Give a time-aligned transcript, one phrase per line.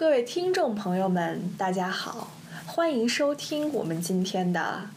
[0.00, 2.32] 各位听众朋友们，大家好，
[2.64, 4.88] 欢迎收听我们今天的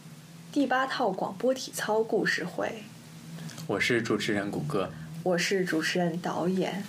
[0.50, 2.84] 第八套广播体操故事会。
[3.66, 4.90] 我是主持人谷歌，
[5.22, 6.82] 我是主持人导演。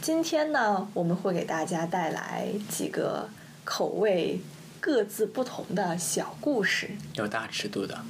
[0.00, 3.28] 今天呢，我们会给大家带来几个
[3.62, 4.40] 口味
[4.80, 8.00] 各自不同的小故事，有大尺度的，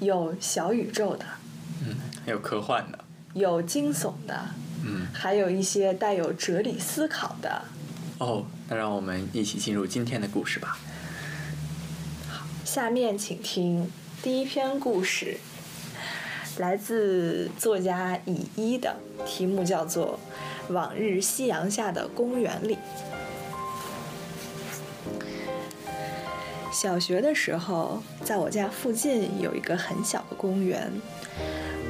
[0.00, 1.24] 有小宇宙的，
[1.86, 1.94] 嗯，
[2.26, 2.98] 有科幻的，
[3.34, 4.46] 有惊悚的，
[4.84, 7.62] 嗯，还有一些带有哲理思考的。
[8.22, 10.78] 哦，那让我们一起进入今天的故事吧。
[12.28, 13.90] 好，下面请听
[14.22, 15.38] 第一篇故事，
[16.58, 18.94] 来自作家乙一的，
[19.26, 20.20] 题目叫做
[20.72, 22.74] 《往日夕阳下的公园里》。
[26.72, 30.92] 小学的时候，在我家附近有一个很小的公园，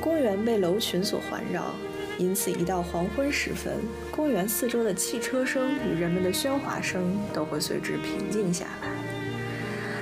[0.00, 1.74] 公园被楼群所环绕，
[2.22, 3.74] 因此一到黄昏时分，
[4.12, 8.88] 公园四周的汽车声与人们的喧哗声都会随之平静下来。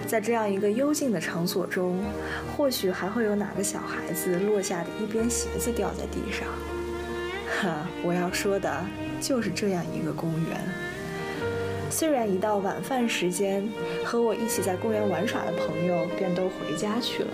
[0.06, 1.98] 在这样一个幽静的场所中，
[2.54, 6.46] 或许还会有哪个小孩子落下的一边鞋子掉在地上。
[7.62, 8.84] 哈， 我要说的
[9.18, 10.60] 就是这样一个公园。
[11.88, 13.66] 虽然一到晚饭时间，
[14.04, 17.30] 和我一起在公园玩耍的朋友便都回家去了，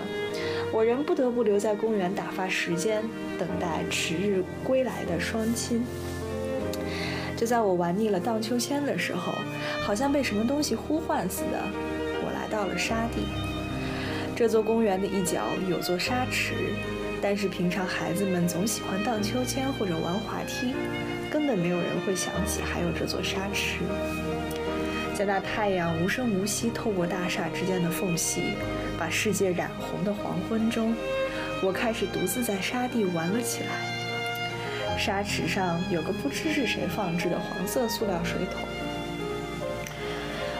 [0.77, 3.02] 我仍不得不留在公园打发时间，
[3.38, 5.83] 等待迟日归来的双亲。
[7.34, 9.33] 就在我玩腻了荡秋千的时候，
[9.80, 11.62] 好像被什么东西呼唤似的，
[12.22, 13.22] 我来到了沙地。
[14.36, 16.52] 这座公园的一角有座沙池，
[17.22, 20.74] 但是平常孩子们总喜欢荡秋千或者玩滑梯，
[21.30, 23.78] 根本没有人会想起还有这座沙池。
[25.14, 28.42] 在那太阳无声无息透过大厦之间的缝隙，
[28.98, 30.95] 把世界染红的黄昏中，
[31.62, 34.98] 我开始独自在沙地玩了起来。
[34.98, 38.62] 沙池上有个不知是谁放置的黄色塑料水桶，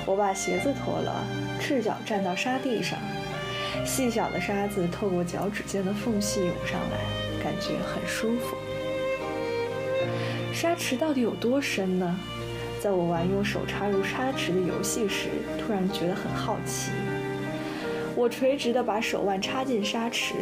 [0.05, 1.25] 我把鞋子脱了，
[1.59, 2.99] 赤脚站到沙地上，
[3.85, 8.57] 细小的沙子透过脚趾间的缝隙涌上来，感觉很舒服。
[10.53, 12.19] 沙池到底有多深呢？
[12.79, 16.91] 在我玩用手插入沙池的游戏时，突然觉得很好奇。
[18.17, 20.35] 我垂直地把手腕插进沙池，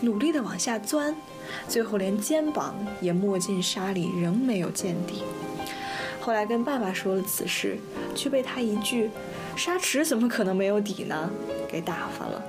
[0.00, 1.14] 努力地往下钻，
[1.68, 5.22] 最后连肩膀也没进沙里，仍没有见底。
[6.20, 7.78] 后来跟爸爸说了此事，
[8.14, 9.10] 却被他一句
[9.54, 11.30] “沙池怎么可能没有底呢”
[11.70, 12.42] 给打发了。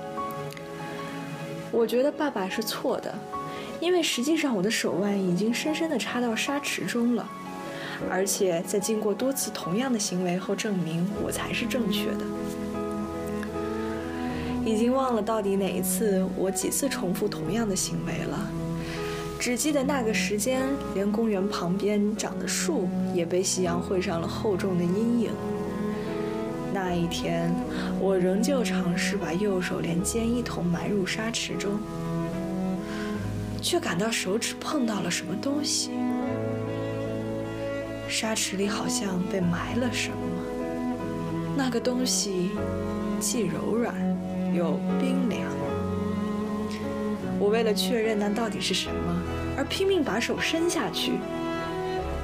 [1.70, 3.14] 我觉得爸爸是错的，
[3.80, 7.28] 因为实际上我的手腕已经深深地插到沙池中了。
[8.10, 12.24] 而且在经过多次同样的行为后，证明我才是正确的。
[14.70, 18.48] 已经忘了到底哪一次我几次重复同样的行为了，
[19.36, 20.62] 只记得那个时间，
[20.94, 25.30] 连公园旁边长的树也被夕阳绘上了厚重的阴影。
[26.72, 27.52] 那一天，
[28.00, 31.72] 我仍旧尝试把右手连肩一同埋入沙池中，
[33.60, 35.90] 却感到手指碰到了什么东西。
[38.08, 40.16] 沙池里好像被埋了什么，
[41.56, 42.50] 那个东西
[43.18, 43.94] 既柔软
[44.54, 45.42] 又冰凉。
[47.38, 49.22] 我为了确认那到底是什么，
[49.56, 51.12] 而拼命把手伸下去。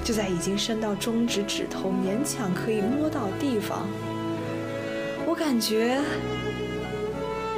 [0.05, 3.89] 就在已经伸到中指指头勉强可以摸到地方，
[5.27, 6.01] 我感觉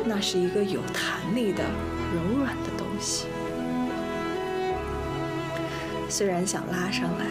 [0.04, 1.62] 那是一个有弹力的
[2.14, 3.26] 柔软的东西。
[6.08, 7.26] 虽然想拉上来。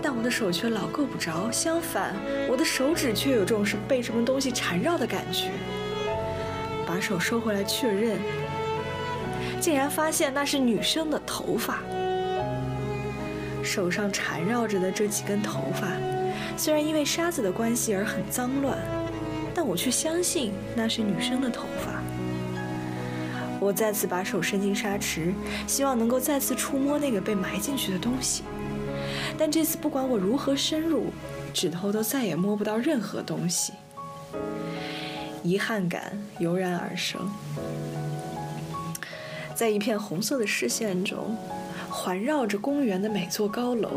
[0.00, 2.14] 但我的手却老够不着，相反，
[2.48, 5.50] 我的手指却有种是被什么东西缠绕的感觉。
[6.88, 8.18] 把手收回来确认，
[9.60, 11.80] 竟然发现那是女生的头发。
[13.62, 15.86] 手上缠绕着的这几根头发，
[16.56, 18.78] 虽然因为沙子的关系而很脏乱，
[19.54, 22.02] 但我却相信那是女生的头发。
[23.60, 25.34] 我再次把手伸进沙池，
[25.66, 28.44] 希望能够再次触摸那个被埋进去的东西。
[29.36, 31.12] 但这次不管我如何深入，
[31.52, 33.74] 指头都再也摸不到任何东西。
[35.42, 37.30] 遗憾感油然而生，
[39.54, 41.36] 在一片红色的视线中，
[41.88, 43.90] 环绕着公园的每座高楼，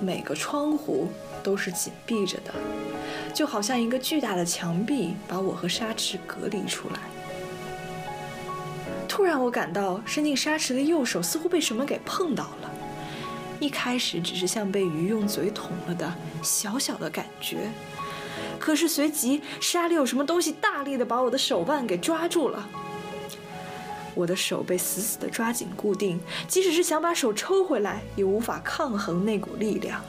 [0.00, 1.08] 每个窗户
[1.42, 2.54] 都是紧闭着的，
[3.34, 7.00] 就好像一个巨大的墙壁把我和沙池隔离出来。
[9.08, 12.70] 突然，我感到伸进沙池的右手似乎被什么给碰到了。
[13.58, 17.70] 一开始只是像被鱼用嘴捅了的小小的感觉，
[18.58, 22.68] 可是随即沙里有什么东西大力的把我的手腕给抓住了。
[24.14, 26.18] 我的手被死死的抓紧固定，
[26.48, 30.02] 即使是想把手抽回来，也无法抗衡那股力量。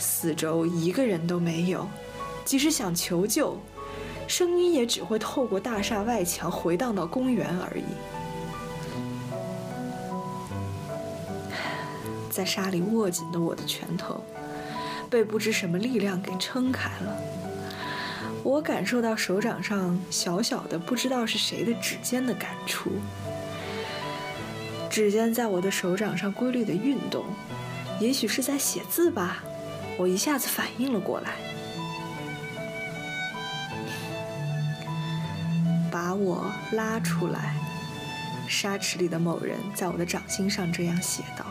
[0.00, 1.86] 四周一个人都没有，
[2.44, 3.56] 即使想求救，
[4.26, 7.84] 声音也只会透过大厦外墙回荡到公园而已。
[12.30, 14.24] 在沙里握紧的我的拳头，
[15.10, 17.16] 被不知什么力量给撑开了。
[18.42, 22.92] 我感受到手掌上小小的、不知道是谁的指尖的感触，
[24.88, 27.26] 指尖在我的手掌上规律的运动，
[28.00, 29.42] 也许是在写字吧。
[29.98, 31.32] 我一下子反应了过来，
[35.90, 37.54] 把我拉出来。
[38.48, 41.44] 沙池里的某人在我的掌心上这样写道。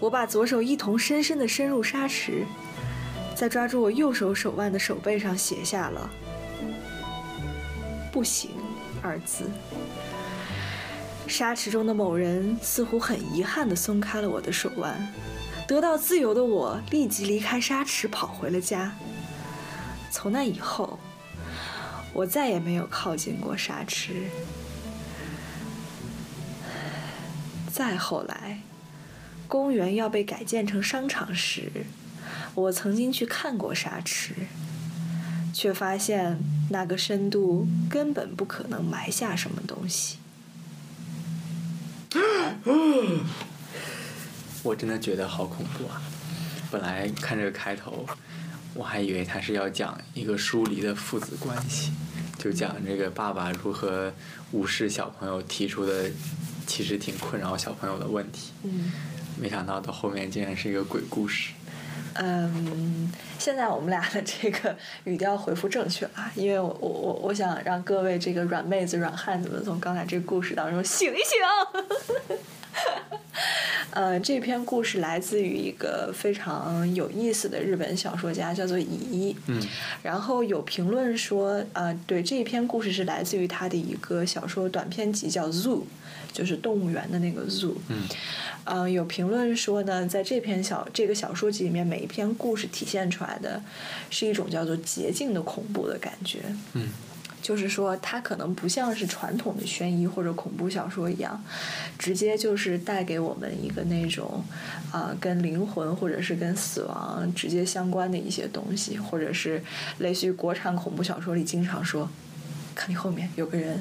[0.00, 2.46] 我把左手一同深深地深入沙池，
[3.34, 6.10] 在抓住我右手手腕的手背上写下了
[8.10, 8.52] “不行”
[9.02, 9.44] 二字。
[11.26, 15.12] 沙池中的某人似乎很遗憾地松开了我的手腕，
[15.68, 18.92] 得到自由的我立即离开沙池，跑回了家。
[20.10, 20.98] 从那以后，
[22.14, 24.24] 我再也没有靠近过沙池。
[27.70, 28.59] 再后来。
[29.50, 31.68] 公园要被改建成商场时，
[32.54, 34.32] 我曾经去看过沙池，
[35.52, 36.38] 却发现
[36.70, 40.18] 那个深度根本不可能埋下什么东西。
[44.62, 46.00] 我真的觉得好恐怖啊！
[46.70, 48.06] 本来看这个开头，
[48.74, 51.90] 我还以为他是要讲一个疏离的父子关系，
[52.38, 54.14] 就讲这个爸爸如何
[54.52, 56.08] 无视小朋友提出的
[56.68, 58.52] 其实挺困扰小朋友的问题。
[58.62, 58.92] 嗯。
[59.40, 61.52] 没想到到后面竟然是一个鬼故事。
[62.14, 72.36] 嗯，现在我们俩的这个语调回复正确啊，因为我我我我想让各位这个软妹子、软汉子们从刚才这个故事当中醒一醒。
[73.92, 79.36] 呃，这篇故事来自于一个非常有意思的日本小说家，叫做乙一。
[79.46, 79.60] 嗯。
[80.02, 85.78] 然后有评论说，呃，对这篇故事是来自于他的一个小说短篇集，叫《Zoo》，
[86.32, 87.74] 就是动物园的那个 Zoo。
[87.88, 88.06] 嗯。
[88.64, 93.60] 嗯，有评论说呢，在这篇小这个小说集里面，每一篇故事体现出来的
[94.08, 96.38] 是一种叫做捷径的恐怖的感觉。
[96.74, 96.88] 嗯。
[97.42, 101.42] 就是说，它可能不像是传统的悬疑或者恐怖小说一样，
[101.98, 104.44] 直接就是带给我们一个那种，
[104.92, 109.62] 啊，跟灵魂或者是跟死亡直接相关的一些东西，或者是
[109.98, 112.08] 类似于国产恐怖小说里经常说，
[112.74, 113.80] 看你后面有个人，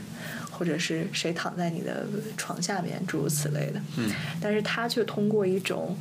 [0.49, 2.07] 或者是谁躺在你的
[2.37, 3.81] 床下面，诸如此类的。
[3.97, 4.09] 嗯。
[4.39, 5.97] 但是他却通过一种，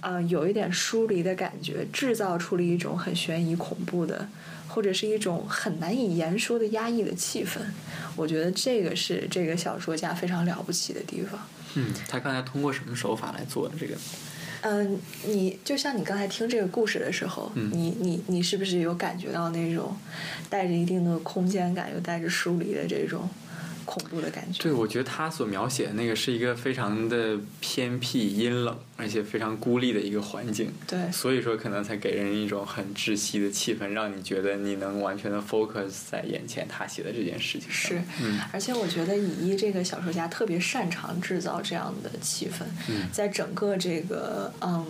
[0.00, 4.28] 啊，有一点疏离的感觉，制造出了一种很悬疑恐怖的。
[4.76, 7.60] 或者是一种很难以言说的压抑的气氛，
[8.14, 11.40] 我觉得这个是这个小说家非常了不起的地方。
[11.76, 13.94] 嗯，他刚才通过什么手法来做的这个？
[14.60, 19.96] 嗯，你就像你刚才听这个故事的时候，你你你是不是有感觉到那种
[20.50, 23.26] 带着一定的空间感，又带着疏离的这种？
[23.86, 24.62] 恐怖的感觉。
[24.62, 30.70] 对，我觉得他所描写的那个是一个非常的偏僻、阴冷，而且非常孤立的一个环境。
[30.86, 37.92] 对，所以说可能才给人一种很窒息的气氛，让你觉得你能完全的 focus 在眼前他写的这件事情上。
[37.92, 42.64] 是，嗯，而且我觉得乙一这个小说家特别擅长制造这样的气氛，
[43.10, 44.84] 在整个这个嗯。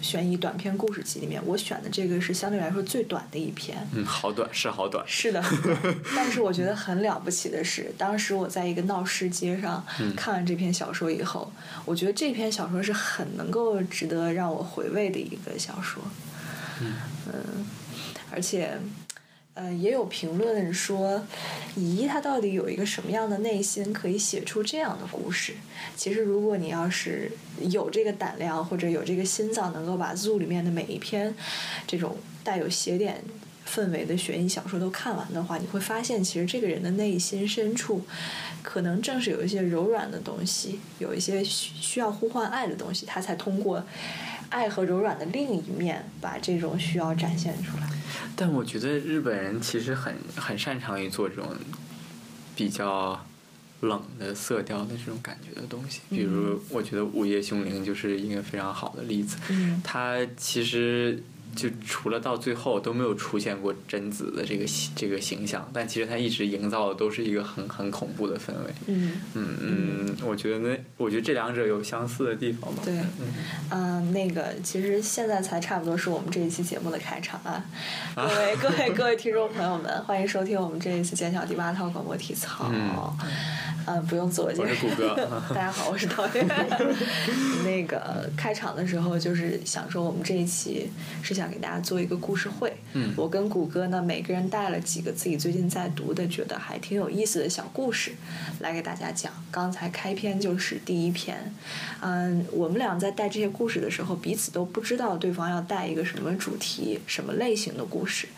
[0.00, 3.76] 悬疑短篇故事集里面，我选的这个是相对来说最短的一篇。
[3.92, 5.04] 嗯，好短，是好短。
[5.06, 5.42] 是的，
[6.14, 9.84] 但是我觉得很了不起的是，当时我在一个闹市街上
[10.16, 11.52] 看完这篇小说以后，
[11.84, 16.02] 我觉得这篇小说是很能够值得让我回味的一个小说。
[16.80, 17.66] 嗯，
[18.30, 18.78] 而且。
[19.58, 21.20] 呃，也有评论说，
[21.76, 25.54] 咦，他到底有一个什么样的内心，可以写出这样的故事？
[25.96, 31.34] 其实，如果你要是有这个胆量，或者有这个心脏，能够把《zoo》里面的每一篇
[31.88, 33.20] 这种带有写点
[33.68, 38.02] 氛围的悬疑小说都看完的话，你会发现，其实这个人的内心深处，
[38.62, 43.84] 可能正是有一些柔软的东西，有一些需需要呼唤爱的东西，他才通过
[44.50, 47.88] 爱和柔软的另一面，把这种需要展现出来。
[48.36, 51.54] 但我觉得日本人其实很很擅长于做这种
[52.56, 53.24] 比较
[53.80, 59.36] 冷的色调的这种感觉的东西，比如我觉得《午夜凶铃》就是一个非常好的例子，
[59.82, 61.22] 它其实。
[61.54, 64.64] 就除了到最后都没有出现过贞子的这个
[64.94, 68.74] 这个形象，但其实他一直营造的都是一个很很恐怖的氛围。
[68.86, 72.82] 嗯嗯嗯，我觉得那我觉得这两者有相似的地方吧。
[72.84, 73.00] 对，
[73.70, 77.64] 嗯，那个其实现在才差不多是我们这一期节目的开场啊！
[78.14, 82.64] 各位各位各位听众朋友们，欢迎收听我们这一次《减小第八套广播体操》。
[83.86, 84.64] 嗯，不用自我介绍。
[84.64, 85.14] 我是谷歌。
[85.54, 86.46] 大家好，我是导演。
[87.64, 90.90] 那个开场的时候就是想说，我们这一期
[91.22, 92.72] 是想给大家做一个故事会。
[92.92, 98.12] 嗯我跟谷歌呢，每个人带了几个自己最近在读的，觉得还挺有意思的小故事，
[98.60, 99.32] 来给大家讲。
[99.50, 101.54] 刚才开篇就是第一篇。
[102.00, 108.28] 嗯，我们俩在带这些故事的时候，彼此都不知道对方要带一个什么主题、什么类型的故事。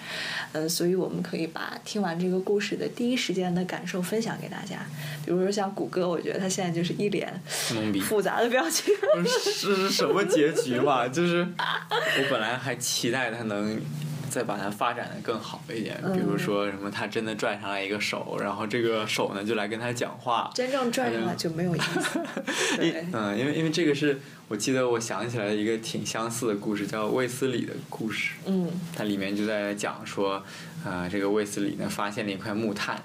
[0.52, 4.86] 嗯，所以我们可以把听完这个故事的第一时间的感受分享给大家。
[5.24, 7.32] 比如说像谷歌，我觉得他现在就是一脸
[7.70, 8.00] 懵逼。
[8.00, 8.94] 复杂的表情。
[9.60, 11.06] 这是什么结局嘛？
[11.06, 13.80] 就是我本来还期待他能
[14.28, 20.50] 再把它发展的更好一点，比如说什么他真的拽上来一个手，然后这个手呢就来跟他讲话。
[20.52, 22.20] 真正拽上来就没有意思。
[22.76, 28.32] 对，嗯，因为因为这个是我记得我想起来一个挺相似的故事，叫卫斯理的故事。
[28.46, 30.42] 嗯它里面就在讲说，
[30.84, 33.00] 呃，这个卫斯理呢发现了一块木炭，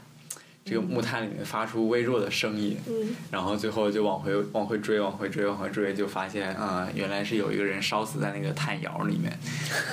[0.68, 9.32] 这个木炭里面发出微弱的声音，嗯然后最后就往回往回追，往回追，往回追，就发现啊、呃原来是有一个人烧死在那个炭窑里面，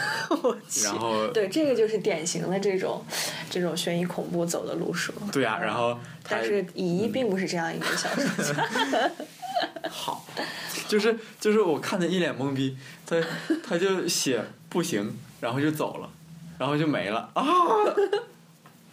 [0.83, 3.05] 然后对，这个就是典型的这种
[3.51, 5.13] 这种悬疑恐怖走的路数。
[5.31, 5.93] 对啊，然后
[6.25, 9.11] 他但是乙一并不是这样一个小说家。
[9.91, 10.27] 好，
[10.89, 13.17] 就是就是我看的一脸懵逼，他
[13.63, 16.09] 他就写不行，然后就走了，
[16.59, 17.45] 然后就没了啊，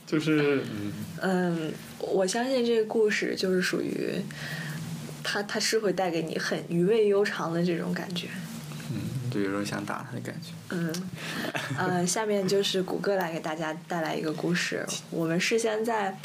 [0.09, 0.93] 就是嗯。
[1.21, 4.15] 嗯，我相信这个故事就是属于，
[5.23, 8.27] 它它是会带给你很余味悠长的这种感觉。
[8.91, 10.49] 嗯，就有种想打他的感觉。
[10.69, 10.91] 嗯，
[11.77, 14.83] 呃， 下面就是谷歌来给大家带来一个故事。
[15.11, 16.17] 我们事先在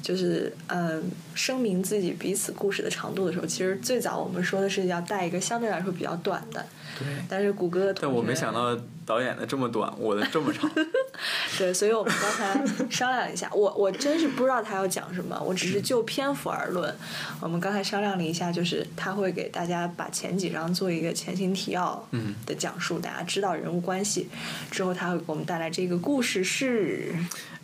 [0.00, 1.02] 就是嗯、呃
[1.34, 6.64] 声明自己彼此故事的长度的时候，其实最早我们说的是要带一个相对来说比较短的，
[6.98, 10.70] 对，但是谷歌的但我没想到导演的这么短，我的这么长。
[11.58, 16.94] 对，所以我们刚才商量了一下，我我真是不知道他要讲什么，我只是就篇幅而论。
[17.40, 24.28] 我们刚才商量了一下，就是他会给大家把前几章做一个前情提要嗯的讲述，大家知道人物关系
[24.70, 27.14] 之后，他会给我们带来这个故事是，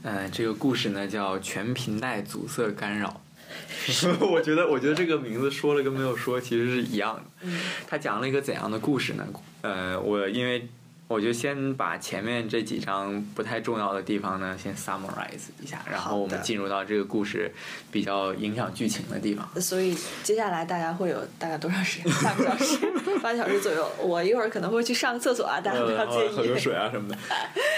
[0.02, 3.20] 呃，这个故事呢叫全频带阻塞干扰。
[4.20, 7.22] 我觉得，我觉得这个名字说了跟没有说其实是一样的。
[7.42, 9.26] 嗯他讲了一个怎样的故事呢？
[9.62, 10.68] 呃，我因为
[11.12, 17.52] 我就先把前面这几章不太重要的地方呢，先 summarize 一下，然后我们进入到这个故事
[17.90, 19.48] 比较影响剧情的地方。
[19.60, 22.12] 所以接下来大家会有大概多长时间？
[22.24, 22.78] 半个小时、
[23.22, 23.86] 八小时左右。
[24.00, 26.56] 我一会儿可能会去上个厕所啊，大家不要介喝口。
[26.56, 27.18] 水啊什么的。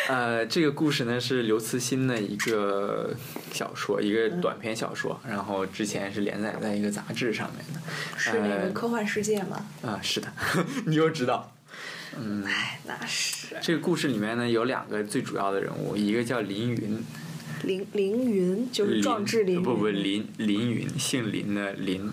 [0.08, 3.12] 呃，这个故事呢是刘慈欣的一个
[3.52, 7.80] 小说，一个短篇小说，然后之前是连载在一个杂志上面的。
[8.16, 9.64] 是那个呃科幻世界吗？
[9.82, 10.28] 啊，是的，
[10.86, 11.50] 你又知道。
[12.18, 17.04] 嗯，哎，那是这个故事里面呢有两个最主要的人物，一个叫林云，
[17.64, 19.62] 凌凌云，就是壮志凌云。
[19.62, 22.12] 不不林林云，姓林的林，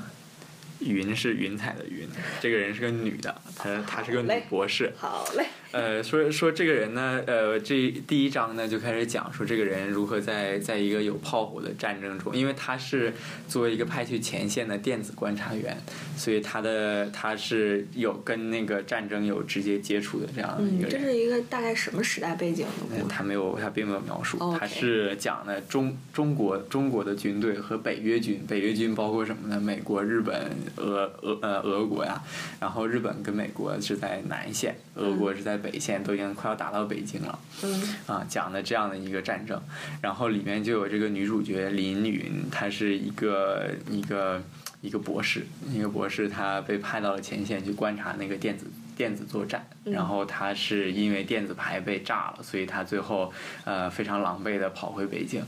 [0.80, 2.08] 云是云彩的云。
[2.40, 4.94] 这个人是个女的，她她是个女博士。
[4.98, 5.46] 好嘞。
[5.72, 13.14] 呃，说说这个人呢，呃，这第一章呢就开始讲说这个人如何在在一个有炮火的战争中，因为他是
[13.48, 15.78] 作为一个派去前线的电子观察员，
[16.18, 20.92] 所以他的他是有跟那个战争有直接接触的这样的一嗯，个人。
[20.92, 22.66] 这是一个大概什么时代背景
[23.08, 29.60] 他没有，他并没有描述，他是讲的中中国中国的军队和北约军，北约军包括什么呢？
[29.60, 32.22] 美国、日本、俄俄呃俄国呀，
[32.60, 37.40] 然后日本跟美国是在南线，俄国是在北线，都已经快要打到北京了。
[37.64, 37.96] 嗯。
[38.08, 39.62] 啊，讲的这样的一个战争，
[40.02, 44.42] 然后里面就有这个女主角林云，她是一个一个
[44.82, 48.66] 一个博士，一个博士，她被派到了前线去观察那个电子
[48.98, 49.94] 电子作战，嗯。
[49.94, 53.32] 然后她是因为电子牌被炸了，所以她最后
[53.64, 55.44] 呃非常狼狈的跑回北京，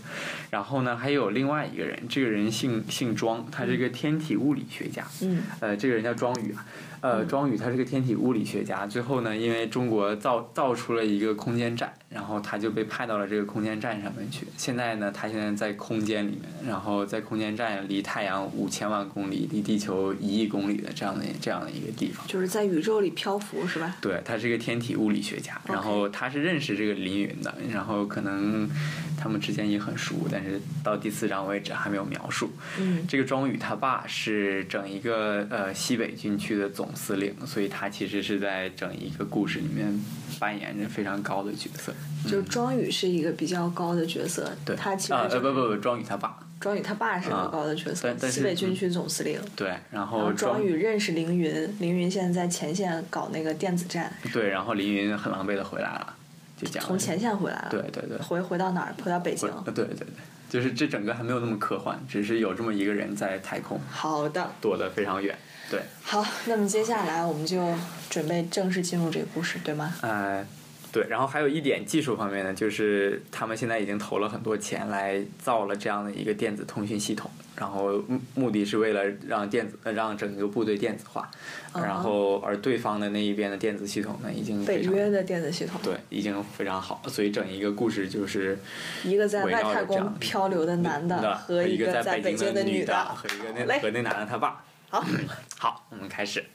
[0.50, 5.43] 然后呢还有另外一个人，这个人姓姓庄，他是一个天体物理学家，嗯。
[5.60, 6.65] 呃，这个人叫庄宇啊，
[7.03, 8.88] 呃，庄宇他是个天体物理学家。
[8.88, 14.48] 最后呢，因为中国造造出了一个空间站，然后他就被派到了这个空间站上面去。
[14.55, 22.25] 现在呢，他现在在空间里面，然后在空间站离太阳五千万公里，离地球一亿公里的这样的这样的一个地方。
[22.25, 23.98] 就是在宇宙里漂浮是吧？
[24.00, 28.69] 对，他是一个天体物理学家，然后他是认识这个林云的，然后可能
[29.17, 32.50] 他们之间也很熟，但是到第四章为止还没有描述。
[32.79, 40.00] 嗯这个庄宇他爸是整一个呃西北军区的总司令，所以他其实是在整一个故事里面
[40.39, 41.93] 扮演着非常高的角色。
[42.23, 49.39] 就是庄宇是一个比较高的角色，对，他其实呃不不不，庄宇他爸庄宇他爸是个啊高的角色，西北军区总司令。
[49.55, 54.13] 对，然然后后庄宇认识凌云，凌云现在在前线搞那个电子战。
[54.31, 56.15] 对，然后凌云很狼狈的回来了。
[56.55, 58.95] 就讲了从前线回来了，对对对，回回到哪儿？
[59.03, 60.07] 回到北京对对对，
[60.50, 65.35] 就是这整个还没有那么科幻，只是有这么一个人在太空好的，躲得非常远。
[65.73, 67.73] 对，好，那么接下来我们就
[68.07, 69.91] 准备正式进入这个故事，对吗？
[70.01, 70.45] 呃，
[70.91, 81.31] 对，然后还有一点技术方面呢，就是他们现在已经投了很多钱来造了这样的一个电子通讯系统，然后目目的是为了让电子呃让整个部队电子化，
[81.73, 88.59] 嗯然后而对方的那一边的电子系统呢，已经北约的电子系统，对已经非常好，所以整一个故事就是
[89.03, 94.63] 一个在外太空漂流的男的和一个在北京的女的和一个那和那男的他爸。
[94.93, 95.03] 好，
[95.57, 96.45] 好，我们开始。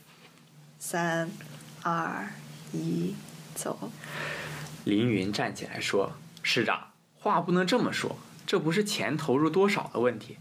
[0.79, 1.29] 三、
[1.83, 2.25] 二、
[2.73, 3.13] 一，
[3.57, 3.91] 走。
[4.85, 6.13] 凌云站起来说
[6.45, 8.17] ：“师长，话不能这么说，
[8.47, 10.37] 这不是钱投入多少的问题。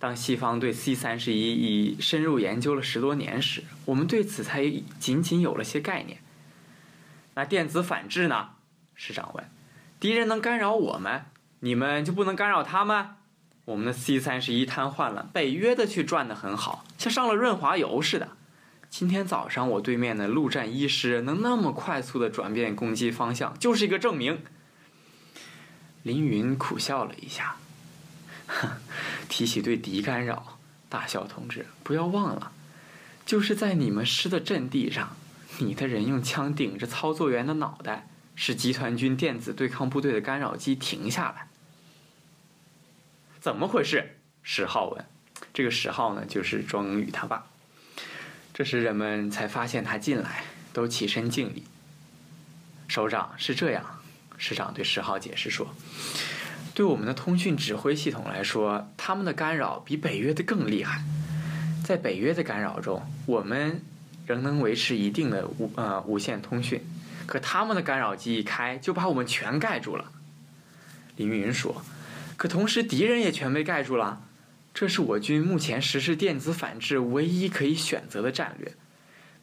[0.00, 4.64] 当西方对 C 三十一已深入研究了十多年时，我们对此才
[4.98, 6.18] 仅仅有了些概念。
[7.34, 8.48] 那电子反制呢？”
[8.96, 9.48] 师长问。
[10.00, 11.26] “敌人能干扰我们，
[11.60, 13.10] 你们就不能干扰他们？
[13.68, 18.30] 我们的 C 三十一瘫痪了，北约的却转的很好，像上了润滑油似的。”
[18.88, 24.40] 今天早上我对面的陆战一师能那么快速的转变攻击方向，就是一个证明。
[26.02, 27.56] 林云苦笑了一下，
[28.46, 28.70] 哼，
[29.28, 30.58] 提起对敌干扰，
[30.88, 32.52] 大校同志不要忘了，
[33.26, 35.14] 就是在你们师的阵地上，
[35.58, 41.47] 你的人用枪顶着操作员的脑袋，使集团军电子对抗部队的干扰机停下来。
[43.40, 44.16] 怎么回事？
[44.42, 45.04] 石浩问。
[45.54, 47.46] 这个石浩呢，就是庄宇他爸。
[48.52, 51.64] 这时人们才发现他进来，都起身敬礼。
[52.88, 54.00] 首长是这样，
[54.36, 55.68] 师长对石浩解释说
[56.74, 61.04] ：“对我们的通讯指挥系统来说，他们的干扰比北约的更厉害。
[61.84, 63.80] 在北约的干扰中，我们
[64.26, 66.82] 仍能维持一定的无呃无线通讯，
[67.26, 70.10] 可他们的干扰机一开，就把我们全盖住了。”
[71.16, 71.82] 林云说
[72.38, 74.22] ：“可同时敌人也全被盖住了。”
[74.72, 78.72] 这是我军目前实施电子反制唯一可以选择的战略。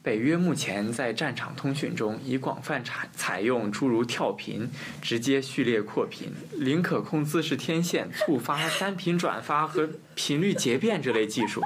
[0.02, 4.70] 北约目前在战场通讯中已广泛采采用诸如跳频、
[5.02, 11.60] 直接序列扩频、零可控自适天线、触发、单频转发和频率结变这类技术。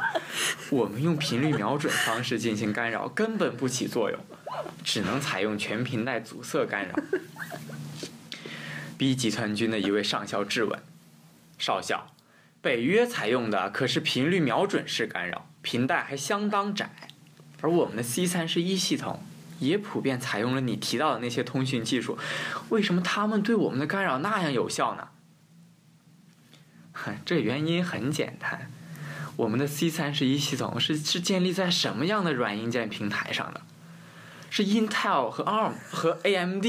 [0.71, 4.19] 我们用频率瞄准方式进行干扰根本不起作用，
[4.83, 6.95] 只能采用全频带阻塞干扰。
[8.97, 10.79] B 集团军的一位上校质问
[11.61, 12.12] ：“少校。”
[12.61, 16.90] 北约采用的可是频率瞄准式干扰，频带还相当窄，
[17.62, 19.23] 而我们的 C 三十一系统
[19.61, 22.18] 也普遍采用了你提到的那些通讯技术，
[22.68, 25.09] 为什么他们对我们的干扰那样有效呢？
[27.25, 28.70] 这原因很简单，
[29.37, 33.62] 我们的 C 三十一系统是是建立在什么样的软硬件平台上的？
[34.51, 36.66] 是 Intel 和 ARM 和 AMD，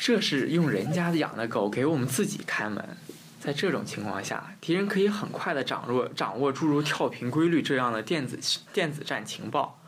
[0.00, 2.96] 这是用人家养的狗给我们自己开门。
[3.44, 8.38] 在这种情况下，敌人可以很快的掌握掌握诸如跳频规律这样的电子
[8.72, 9.78] 电子战情报，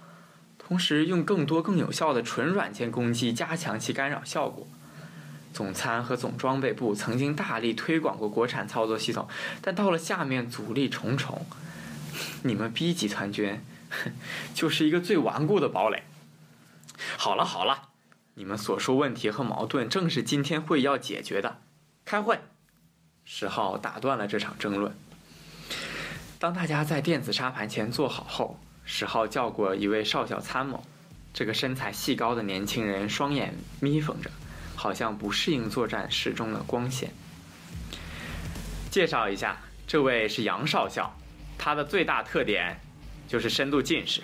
[0.59, 4.69] 同时用更多更有效的纯软件攻击加强其干扰效果。
[5.55, 9.27] 总参和总装备部曾经大力推广过国产操作系统，
[9.63, 11.47] 但到了下面阻力重重。
[12.43, 13.59] 你们 B 集团军
[14.53, 16.03] 就是一个最顽固的堡垒。
[17.17, 17.89] 好了好了，
[18.35, 21.63] 你们所说问题和矛盾正是今天会要解决的。
[22.05, 22.39] 开会。
[23.27, 24.97] 石浩打断了这场争论。
[26.39, 30.83] 当大家在电子沙盘前坐好后，石浩叫过一位少校参谋。
[31.35, 34.31] 这个身材细高的年轻人双眼眯缝着，
[34.75, 37.11] 好像不适应作战室中的光线。
[38.91, 41.15] 介绍一下，这位是杨少校，
[41.59, 42.79] 他的最大特点
[43.29, 44.23] 就是深度近视。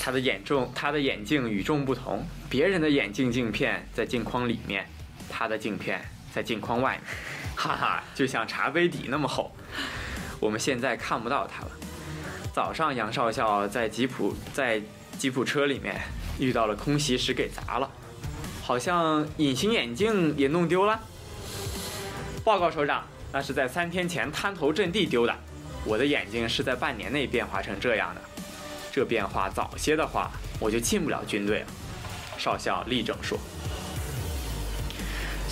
[0.00, 4.84] 他的眼重，他的眼镜与众不同，别人的眼镜镜片在镜框里面，
[5.28, 7.14] 他的镜片在镜框外面。
[7.62, 9.52] 哈哈， 就像茶杯底那么厚。
[10.40, 11.70] 我们现在看不到他了。
[12.52, 14.82] 早上杨少校在吉普在
[15.16, 16.00] 吉普车里面
[16.40, 17.88] 遇到了空袭时给砸了，
[18.64, 21.00] 好像隐形眼镜也弄丢了。
[22.42, 25.32] 报告首长，那是在三天前滩头阵地丢的。
[25.84, 28.20] 我的眼睛是在半年内变化成这样的。
[28.90, 31.66] 这变化早些的话，我就进不了军队了。
[32.36, 33.38] 少校立正说。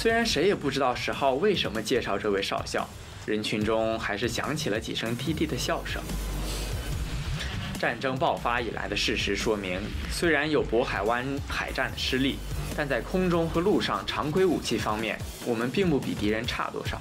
[0.00, 2.88] 虽然谁也不知道石浩为什么介绍这位少校，
[3.26, 6.00] 人群中还是响起了几声低低的笑声。
[7.78, 9.78] 战争爆发以来的事实说明，
[10.10, 12.38] 虽然有渤海湾海战的失利，
[12.74, 16.98] 但在空中和陆上常规武器方面，我们并不比敌人差多少。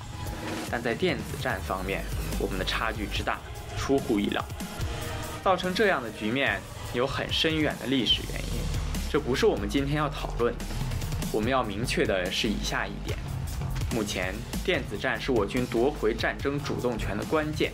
[0.70, 2.04] 但在电子战方面，
[2.38, 3.40] 我们的差距之大，
[3.78, 4.44] 出乎意料。
[5.42, 6.60] 造成这样的局面
[6.94, 8.60] 有很深远的历史原因，
[9.10, 10.54] 这不是我们今天要讨论。
[11.32, 13.18] 我们要明确的是以下一点：
[13.94, 14.34] 目前
[14.66, 17.72] 电子战是我军夺回战争主动权的关键。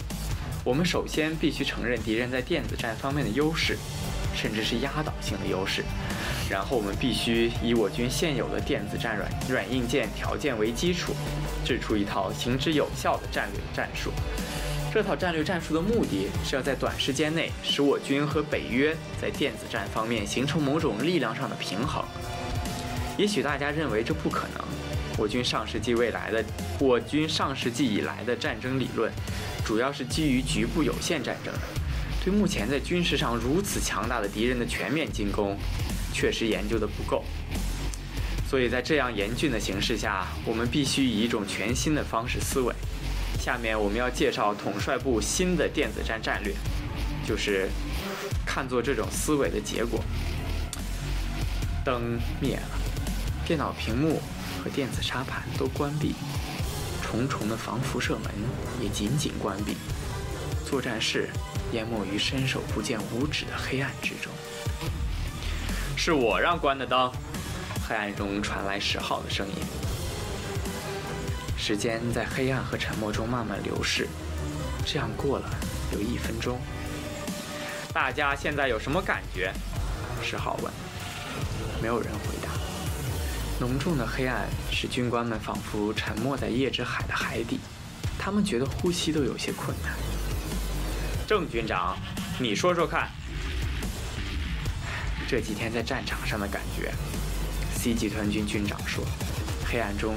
[0.64, 3.78] 我们首先必须承认敌人在电子战方面的优势，
[4.36, 5.84] 甚至是压倒性的优势。
[6.50, 11.14] 然后我们必须以我军现有的电子战软软硬件条件为基础，
[11.64, 14.12] 制出一套行之有效的战略战术。
[14.94, 22.04] 这套战略战术的目的是要在短时间内使我军和北约在电子战方面形成某种力量上的平衡。
[23.18, 24.64] 也许大家认为这不可能。
[25.18, 26.44] 我军上世纪未来的
[26.80, 29.12] 我军上世纪以来的战争理论，
[29.64, 31.54] 主要是基于局部有限战争，
[32.24, 35.58] 对目前在军事上如此强大的敌人的全面进攻。
[36.14, 37.26] 确实研究的不够，
[38.50, 42.74] 所以在这样严峻的形势下，我们必须以一种全新的方式思维。
[43.38, 46.54] 下面我们要介绍统帅部新的电子战战略，
[47.28, 47.68] 就是
[48.46, 50.02] 看作这种思维的结果。
[51.84, 52.80] 灯灭了，
[53.46, 54.20] 电脑屏幕
[54.64, 56.16] 和电子沙盘都关闭，
[57.04, 58.32] 重重的防辐射门
[58.82, 59.78] 也紧紧关闭，
[60.68, 61.30] 作战室
[61.72, 64.34] 淹没于伸手不见五指的黑暗之中。
[65.96, 67.12] 是我让关的灯。
[67.88, 69.54] 黑暗中传来十号的声音。
[71.56, 74.08] 时间在黑暗和沉默中慢慢流逝，
[74.84, 75.48] 这样过了
[75.94, 76.60] 有一分钟。
[77.94, 79.54] 大家现在有什么感觉？
[80.24, 80.74] 十号问。
[81.80, 82.45] 没有人回答。
[83.60, 87.60] 浓重的黑暗使军官们仿佛沉没在夜之海的海底，
[88.20, 89.94] 他们觉得呼吸都有些困难。
[91.26, 91.98] 郑军长，
[92.38, 93.10] 你说说看。
[95.28, 96.94] 这几天在战场上的感觉
[97.74, 99.04] ，C 集团军军长说。
[99.68, 100.16] 黑暗中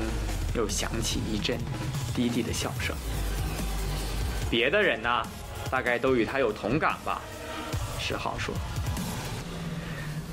[0.54, 1.58] 又响起一阵
[2.14, 2.94] 低低的笑声。
[4.50, 5.22] 别的人呢，
[5.70, 7.20] 大概都与他有同感吧？
[7.98, 8.54] 十号说。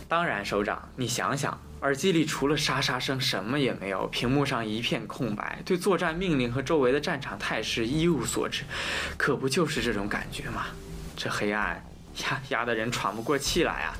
[0.09, 8.63] 当然，首长，你想想，耳机里除了沙沙声什么也没有，屏幕上一片空白，对作战命令和周围的战场态势一无所知，
[9.17, 10.65] 可不就是这种感觉吗？
[11.15, 11.85] 这黑暗
[12.23, 13.93] 压压得人喘不过气来啊！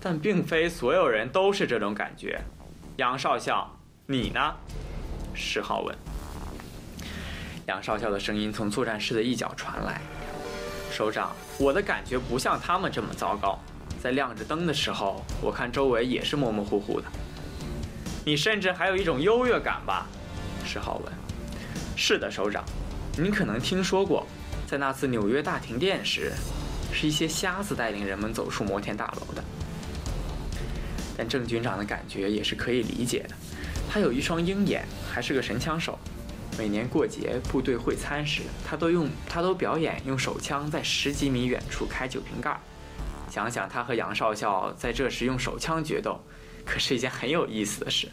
[0.00, 2.42] 但并非所有人都是这种感觉，
[2.96, 4.52] 杨少校，你呢？
[5.34, 5.96] 十号问。
[7.68, 10.00] 杨少校的声音从作战室的一角传来
[10.90, 11.30] ：“首长，
[11.60, 13.56] 我的感觉不像他们这么糟糕。
[14.02, 17.06] 在亮着灯的时候，我看周围也是模模糊糊的。
[18.24, 20.08] 你甚至还有一种优越感吧？”
[20.66, 21.12] 石浩问。
[21.94, 22.64] “是的，首长，
[23.16, 24.26] 你可能听说过，
[24.66, 26.32] 在那次纽约大停电时，
[26.92, 29.44] 是一些瞎子带领人们走出摩天大楼的。”
[31.16, 33.36] 但郑军长的感觉也是可以理解的，
[33.88, 35.96] 他有一双鹰眼，还是个神枪手。
[36.58, 42.58] 每年过节部队会餐时，他都用他都表演用手枪在十几米远处开酒瓶盖。
[43.32, 46.20] 想想他和杨少校在这时用手枪决斗，
[46.66, 48.06] 可是一件很有意思的事。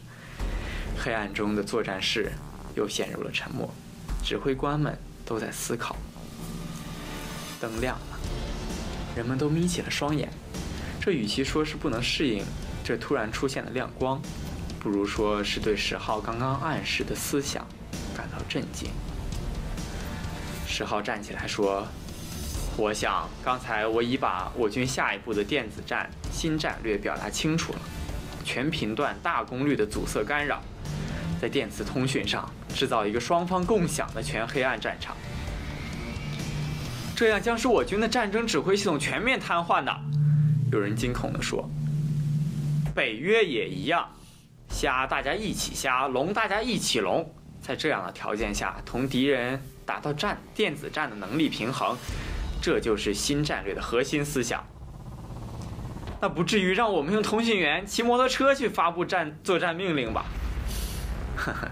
[0.98, 2.32] 黑暗中的作战室
[2.74, 3.70] 又陷入了沉默，
[4.24, 5.94] 指挥官们都在思考。
[7.60, 8.20] 灯亮了，
[9.14, 10.30] 人们都眯起了双眼。
[11.02, 12.42] 这与其说是不能适应。
[12.82, 14.22] 这突然出现的亮光，
[14.80, 17.68] 不如说是对十号刚刚暗示的思想
[18.16, 18.90] 感到震惊。
[20.66, 21.86] 十号站起来说
[22.80, 27.80] ：“我想刚才我已把我军下一步的电子战新战略表达清楚了，
[28.46, 30.62] 全频段大功率的阻塞干扰，
[31.42, 35.14] 在电磁通讯上制造一个双方共享的全黑暗战场，
[37.18, 39.94] 这样将使我军的战争指挥系统全面瘫痪的。”
[40.72, 41.70] 有人惊恐地说。
[42.96, 44.10] 北约也一样，
[44.70, 47.30] 虾大家一起虾，龙大家一起龙。
[47.62, 51.96] 在这样的条件下，同敌人达到战电子战的能力平衡，
[52.62, 54.64] 这就是新战略的核心思想。
[56.22, 60.26] 那不至于让我们用通讯员骑摩托车去发布战作战命令吧？
[61.38, 61.68] 呵呵，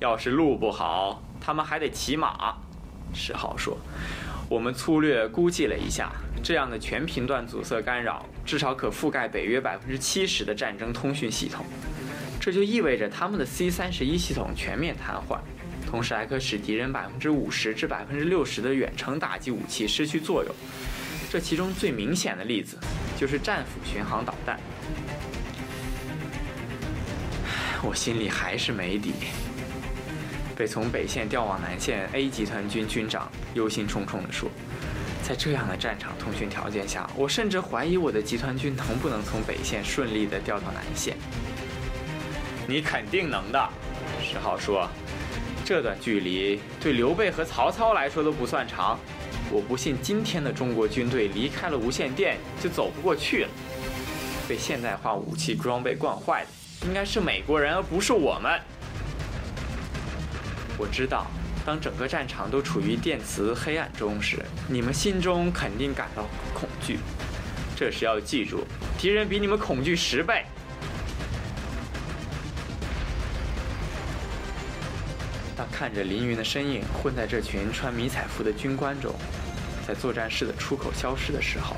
[0.00, 2.56] 要是路不好，他们还得骑马。
[3.12, 3.78] 十号说，
[4.48, 6.10] 我们粗略估计了一下。
[6.42, 11.64] 这样的全频段阻塞干扰，至少可覆盖北约百分之七十的战争通讯系统。
[12.38, 15.38] 这就意味着他们的 C 三十一系统全面瘫痪，
[15.94, 20.52] 同时还可使敌人百分之五十至百分之六十的远程打击武器失去作用。
[21.30, 22.76] 这其中最明显的例子
[23.16, 24.58] 就是战斧巡航导弹。
[27.80, 29.12] 我心里还是没底。
[30.56, 34.50] 被从北线调往南线，A 集团军军长忧心忡忡地说。
[35.22, 41.16] 在这样的战场通讯条件下，我甚至怀疑我的集团军能不能从北线顺利地调到南线。
[42.66, 43.68] 你肯定能的，
[44.20, 44.90] 石浩说。
[45.64, 48.98] 这段距离对刘备和曹操来说都不算长，
[49.50, 53.48] 我不信今天的中国军队离开了无线电就走不过去了。
[54.46, 58.60] 被现代化武器装备惯坏的，应该是美国人，而不是我们。
[60.76, 61.26] 我知道，
[61.64, 66.98] 当整个战场都处于电磁黑暗中时，你们心中肯定感到恐惧。
[67.74, 68.66] 这时要记住，
[68.98, 70.44] 敌人比你们恐惧十倍。
[75.76, 79.12] 看着凌云的身影混在这群穿迷彩服的军官中，
[79.84, 81.74] 在作战室的出口消失的时候，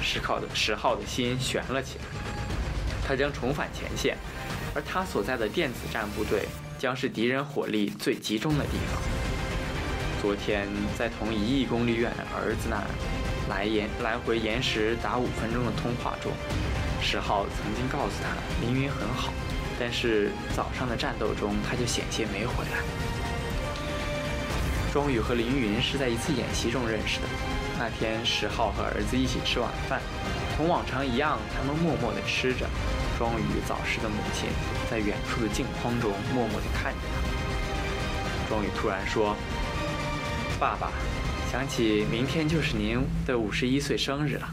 [0.00, 2.04] 石浩的石浩的心悬了起来。
[3.04, 4.16] 他将重返前线，
[4.76, 6.46] 而他所在的电子战部队
[6.78, 9.02] 将是敌人火力最集中的地方。
[10.22, 12.80] 昨天在同一亿公里远的儿子那
[13.52, 16.30] 来延来回延时达五分钟的通话中，
[17.02, 19.32] 石浩曾经告诉他凌云很好，
[19.80, 22.78] 但是早上的战斗中他就险些没回来。
[24.92, 27.26] 庄宇和凌云是在一次演习中认识的。
[27.78, 29.98] 那天，石浩和儿子一起吃晚饭，
[30.54, 32.66] 同往常一样，他们默默地吃着。
[33.18, 34.50] 庄宇早逝的母亲
[34.90, 38.48] 在远处的镜框中默默地看着他。
[38.50, 39.34] 庄宇突然说
[40.60, 40.92] ：“爸爸，
[41.50, 44.48] 想起明天就是您的五十一岁生日了，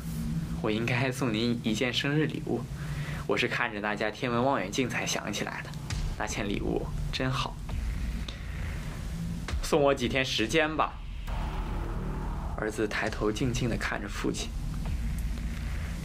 [0.62, 2.62] 我应该送您一件生日礼物。
[3.28, 5.70] 我是看着那家天文望远镜才想起来的，
[6.18, 7.54] 那件礼物真好。
[9.70, 10.94] 送我几天时间吧。”
[12.58, 14.50] 儿子抬头静静地看着父亲。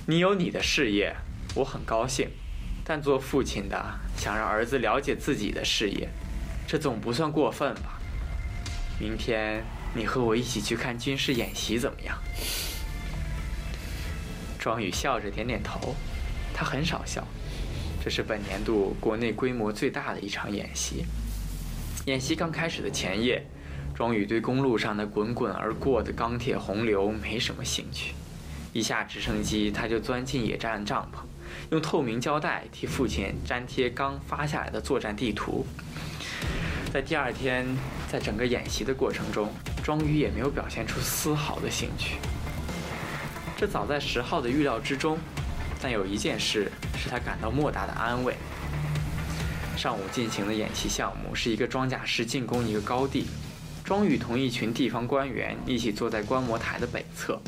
[0.06, 1.16] 你有你的事业，
[1.54, 2.28] 我很高兴，
[2.84, 3.82] 但做父亲的
[4.18, 6.10] 想让儿子了解自己的事业，
[6.68, 7.98] 这总不算过分吧？
[9.00, 12.18] 明天你和我一起去看军事演习怎么样？
[14.58, 15.96] 庄宇笑着点点头，
[16.52, 17.26] 他很少笑。
[18.04, 21.06] 这是本年度国内规模最大的一场演习。
[22.04, 23.42] 演习刚开始的前夜。
[23.94, 28.12] 庄宇对公路上的滚滚而过的钢铁洪流没什么兴趣，
[28.72, 31.18] 一下直升机他就钻进野战帐篷，
[31.70, 35.64] 用透明胶带替父亲粘贴刚发下来的作战地图。
[36.92, 37.64] 在第二天，
[38.10, 39.52] 在整个演习的过程中，
[39.84, 42.16] 庄宇也没有表现出丝毫的兴趣。
[43.56, 45.16] 这早在石浩的预料之中，
[45.80, 48.34] 但有一件事使他感到莫大的安慰。
[49.76, 53.26] 上午进行的演习项目是一个装甲师进攻一个高地。
[53.84, 57.38] 庄宇同一群地方官员一起坐在观摩台的北侧。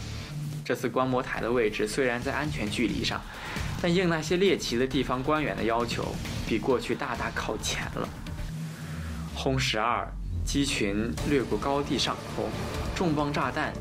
[0.62, 3.22] 这次观摩台的位置虽然在安全距离上，
[3.80, 6.14] 但应那些猎奇的地方官员的要求，
[6.46, 8.06] 比过去大大靠前了。
[9.34, 10.06] 轰十二
[10.44, 12.50] 机群掠过高地上空，
[12.94, 13.72] 重磅炸弹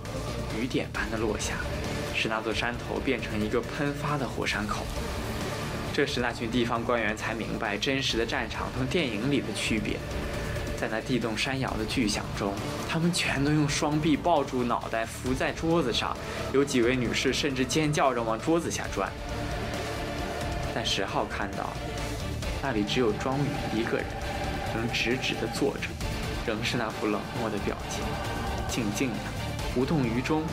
[0.58, 1.56] 雨点般的落下，
[2.16, 4.86] 使那座山头变成一个喷发的火山口。
[5.94, 9.98] 这时，那群地方官员才明白真实的战场同电影里的区别。
[10.76, 12.54] 在那地动山摇的巨响中，
[12.88, 16.16] 他们全都用双臂抱住脑袋，伏在桌子上。
[16.54, 19.10] 有几位女士甚至尖叫着往桌子下钻。
[20.74, 21.72] 但石浩看到，
[22.62, 24.06] 那里只有庄宇一个人，
[24.76, 25.88] 能直直地坐着，
[26.46, 28.04] 仍是那副冷漠的表情，
[28.68, 29.16] 静静的，
[29.76, 30.44] 无动于衷，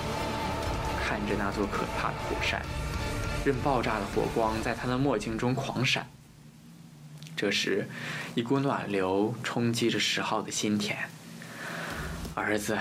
[1.05, 2.63] 看着那座可怕的火山，
[3.45, 6.07] 任爆炸的火光在他的墨镜中狂闪。
[7.37, 7.89] 这时，
[8.35, 10.97] 一股暖流冲击着石浩的心田。
[12.35, 12.79] 儿子，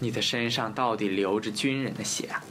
[0.00, 2.26] 你的身上到底流着军人的血。
[2.26, 2.42] 啊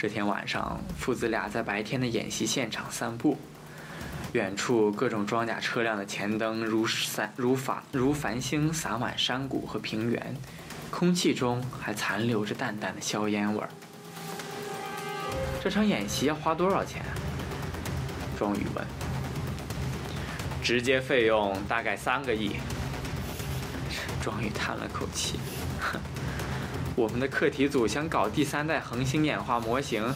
[0.00, 3.36] 这天晚上，父子俩在白天的演习现场散步。
[4.32, 10.36] 远处各种装甲车辆的前灯如散如繁如繁星洒满山谷和平原，
[10.90, 13.68] 空气中还残留着淡淡的硝烟味儿。
[15.60, 17.02] 这场演习要花多少钱？
[18.38, 18.86] 庄宇问
[20.62, 22.52] ：“直接费用大概三个亿。”
[24.22, 25.40] 庄宇叹了口气
[25.82, 25.98] ：“哼，
[26.94, 30.14] 我们的课题组想搞第三代恒星演化模型，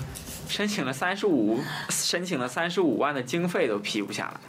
[0.49, 4.41] 申请了三十五，申请了三十五万的经费都批不下来。”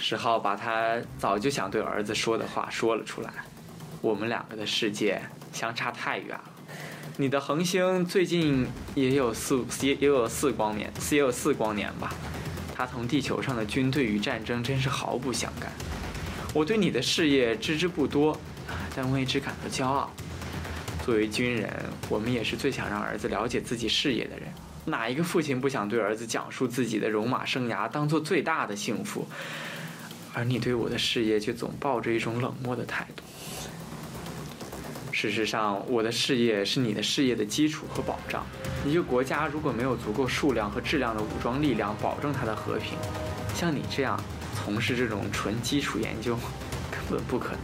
[0.00, 3.30] 石浩把他早就想对儿子说的话说了出来
[4.02, 6.50] ：“我们两个的世界相差太远了。”
[7.16, 12.12] 你的恒星最近也有四也也有四光年，也有四光年吧？
[12.74, 15.70] 它同地球上的军队与战争真是毫不相干。
[16.52, 18.36] 我对你的事业知之不多，
[18.96, 20.10] 但为之感到骄傲。
[21.04, 21.70] 作为军人，
[22.08, 24.48] 我们也是最想让儿子了解自己事业的人。
[24.86, 29.26] 哪一个父亲不想对儿子讲述自己的戎马生涯，当做最大的幸福？
[30.32, 33.22] 而你对我的事业却总抱着一种冷漠的态度。
[35.14, 38.44] 事实上，我的事业是你的事业的基础和保障。
[38.84, 42.98] 一个国家如果没有足够数量和质量的武装力量保证它的和平，
[43.54, 44.20] 像你这样
[44.56, 46.36] 从事这种纯基础研究，
[46.90, 47.60] 根本不可能。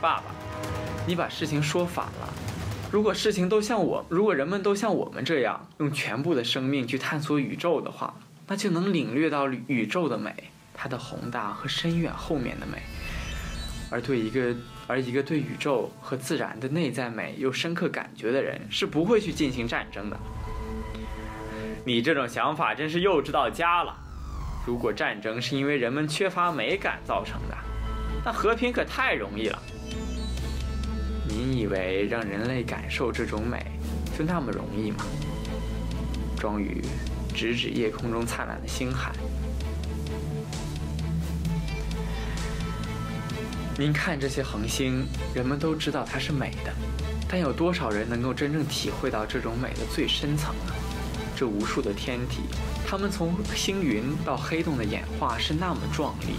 [0.00, 0.24] 爸爸，
[1.06, 2.32] 你把事情说反了。
[2.90, 8.14] 如果事情都像我，如果人们都像我们这样用全部的生命去探索宇宙的话，
[8.46, 10.34] 那就能领略到宇宙的美，
[10.72, 12.78] 它的宏大和深远后面的美。
[13.90, 20.16] 而对一个而一个对宇宙和自然的内在美有深刻感觉的人，是不会去进行战争的。
[21.84, 23.96] 你这种想法真是幼稚到家了。
[24.66, 27.56] 如果战争是因为人们缺乏美感造成的，
[28.24, 29.62] 那和平可太容易了。
[31.28, 33.64] 你以为让人类感受这种美
[34.16, 35.04] 就那么容易吗？
[36.38, 36.80] 庄宇
[37.34, 39.12] 指指夜空中灿烂的星海。
[43.78, 46.72] 您看这些恒星，人们都知道它是美的，
[47.28, 50.72] 但有多少人能够真正体会到这种美的最深层呢？
[51.36, 52.40] 这无数的天体，
[52.86, 56.36] 它们从星云到黑洞的演化是那么壮丽，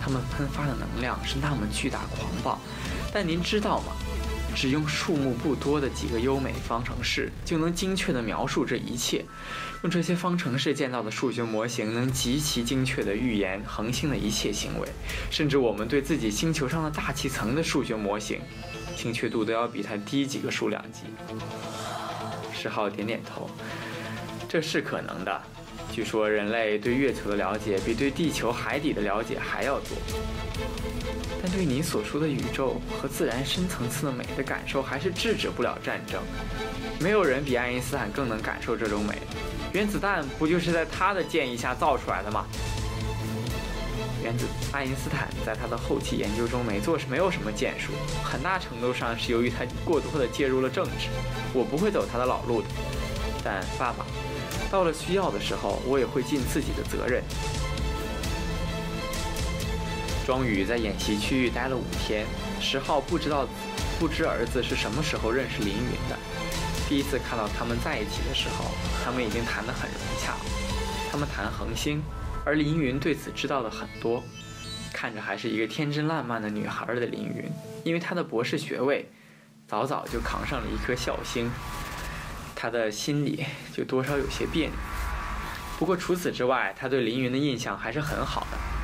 [0.00, 2.56] 它们喷发的能量是那么巨大狂暴，
[3.12, 3.92] 但您知道吗？
[4.54, 9.24] 只用数目不多的几个优美方程式，就能精确地描述这一切。
[9.82, 14.86] 用这些方程式建造的数学模型，能极其精确地预言恒星的一切行为，
[15.30, 18.40] 甚至我们对自己星球上的大气层的数学模型，
[18.94, 21.04] 精确度都要比它低几个数量级。
[22.52, 23.48] 十号点点头，
[24.46, 25.40] 这是可能的。
[25.90, 29.88] 据说人类对月球的了解比对地球海底的了解还要多。
[31.42, 36.20] 但对你所说的宇宙和自然深层次的美的感受，还是制止不了战争。
[36.98, 39.14] 没有人比爱因斯坦更能感受这种美。
[39.72, 42.44] 原子弹不就是在他的建议下造出来的吗？
[44.22, 51.08] 原子，爱因斯坦在他的后期研究中没做是没有什么建树，很大程度上是由于他过多的介入了政治。
[51.54, 52.68] 我不会走他的老路的。
[53.42, 54.04] 但爸爸，
[54.70, 57.22] 到了需要的时候，我也会尽自己的责任。
[60.30, 62.24] 庄宇在演习区域待了五天。
[62.60, 63.48] 十号不知道，
[63.98, 66.16] 不知儿子是什么时候认识林云的。
[66.88, 68.66] 第一次看到他们在一起的时候，
[69.04, 70.36] 他们已经谈得很融洽。
[71.10, 72.00] 他们谈恒星，
[72.44, 74.22] 而林云对此知道的很多。
[74.92, 77.50] 看着还是一个天真烂漫的女孩的林云，
[77.82, 79.10] 因为她的博士学位，
[79.66, 81.50] 早早就扛上了一颗孝星，
[82.54, 83.44] 他的心里
[83.76, 84.74] 就多少有些别扭。
[85.76, 88.79] 不过除此之外，他对林云的印象还是很好的。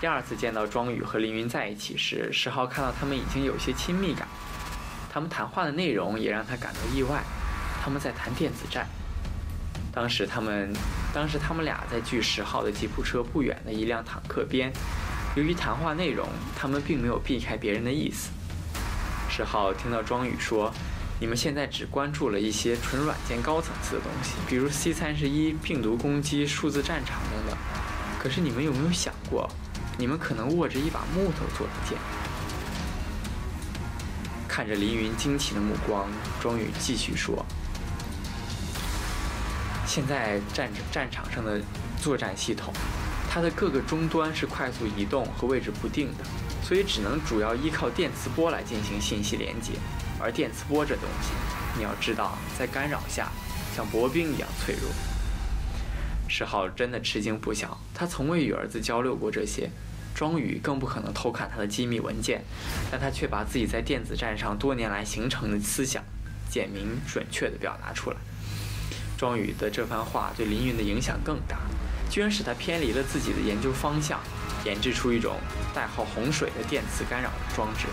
[0.00, 4.28] 第二次见到庄宇和凌云在一起时，石浩看到他们已经有些亲密感。
[5.12, 7.20] 他们谈话的内容也让他感到意外。
[7.82, 8.86] 他们在谈电子战。
[9.92, 10.72] 当时他们，
[11.12, 14.72] 当时他们俩在距十号的吉普车不远的一辆坦克边。
[15.34, 18.30] 由于谈话内容，他们并没有避开别人的意思。
[19.28, 20.72] 十号听到庄宇说
[21.18, 27.58] ：“你们现在只关注了一些纯软件高层次的东西，比如 C 三十一病毒攻击、数字战场等等。
[28.20, 29.50] 可是你们有没有想过？”
[29.98, 31.98] 你们可能握着一把木头做的剑，
[34.46, 36.08] 看着凌云惊奇的目光，
[36.40, 37.44] 庄宇继续说
[39.84, 41.60] ：“现在战战场上的
[42.00, 42.72] 作战系统，
[43.28, 46.24] 它的各个终端是快速移动和位置不定的，
[46.62, 49.72] 所以只能主要依靠电磁波来进行信息连接。
[50.20, 51.30] 而电磁波这东西，
[51.76, 53.32] 你要知道，在干扰下，
[53.74, 54.88] 像薄冰一样脆弱。”
[56.30, 59.68] 石浩真的吃惊不小，他从未与儿子交流过这些。
[60.18, 62.42] 庄宇更不可能偷看他的机密文件，
[62.90, 66.02] 但他却把自己在电子战上多年来形成的思想，
[66.50, 68.16] 简明准确地表达出来。
[69.16, 71.58] 庄宇的这番话对林云的影响更大，
[72.10, 74.18] 居然使他偏离了自己的研究方向，
[74.64, 75.36] 研制出一种
[75.72, 77.86] 代号“洪水”的电磁干扰装置。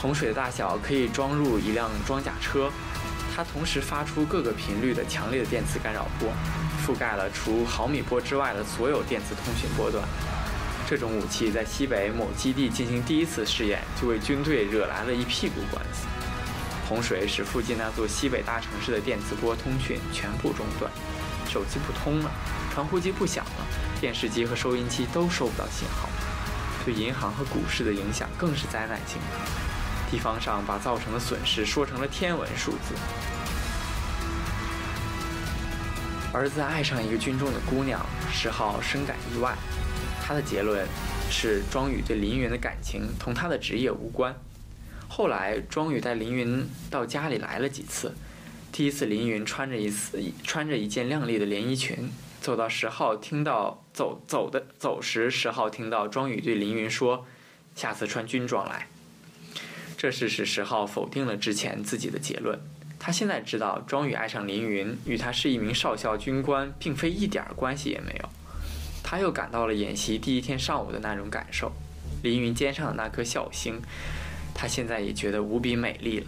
[0.00, 2.72] 洪水的大小可以装入一辆装甲车，
[3.36, 6.32] 它同时发出各个频率的强烈的电磁干扰波，
[6.82, 10.02] 覆盖了除毫米波之外的所有电磁通讯波段。
[10.88, 16.06] 这种武器在西北某基地进行第一次试验，就为军队惹来了一屁股官司。
[16.88, 20.90] 洪水使附近那座西北大城市的电磁波通讯全部中断，
[21.46, 22.30] 手机不通了，
[22.72, 23.66] 传呼机不响了，
[24.00, 26.08] 电视机和收音机都收不到信号。
[26.86, 32.94] 对银行和股市的影响更是灾难性的，地方上把造成的损失说成了天文数字。
[36.32, 38.00] 儿子爱上一个军中的姑娘，
[38.32, 39.54] 十号深感意外。
[40.28, 40.86] 他的结论
[41.30, 44.38] 是，庄宇对林云的感情同他的职业无关。
[45.08, 48.12] 后来，庄宇带林云到家里来了几次。
[48.70, 52.10] 第一次，林云穿着一次穿着一件亮丽的连衣裙，
[52.42, 57.24] 走到十号，听到走走的走时，十号听到庄宇对林云说
[57.74, 58.86] ：“下次穿军装来。”
[59.96, 62.60] 这事使十号否定了之前自己的结论。
[62.98, 68.28] 他现在知道，庄宇爱上林云与他是一名少校军官，并非一点关系也没有。
[69.10, 71.72] 他又感到了演习第一天上午的那种感受，
[72.22, 73.80] 凌云肩上的那颗笑星，
[74.54, 76.26] 他现在也觉得无比美丽了。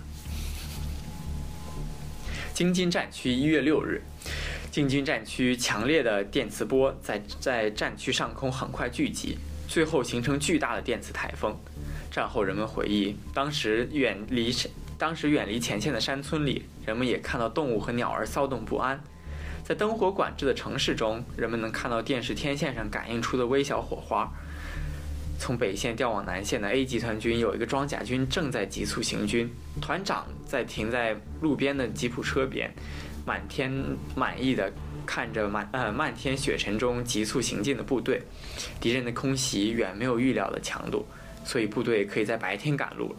[2.55, 4.01] 京津战区一月六日，
[4.71, 9.37] 京津战区强烈的电磁波在在战区上空很快聚集，
[9.69, 11.55] 最后形成巨大的电磁台风。
[12.11, 14.51] 战后人们回忆，当时远离
[14.97, 18.99] 当时远离前线的山村里，人们也看到动物和鸟儿骚动不安。
[19.71, 24.29] 在灯火管制的城市中，人们能看到电视天线上感应出的微小火花。
[25.39, 29.49] 从北线调往南线的 A 集团军有一个装甲军正在急速行军，
[29.81, 32.69] 团长在停在路边的吉普车边，
[33.25, 33.73] 满天
[34.17, 34.73] 满意的
[35.07, 38.21] 看着满呃漫天雪尘中急速行进的部队。
[38.81, 41.07] 敌人的空袭远没有预料的强度，
[41.45, 43.17] 所以部队可以在白天赶路了。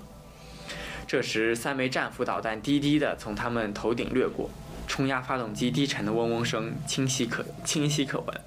[1.08, 4.50] 这时，三枚战斧导弹低低的从他们头顶掠过，
[4.92, 8.42] 冲压发动机低沉的嗡嗡声清晰可清晰可闻。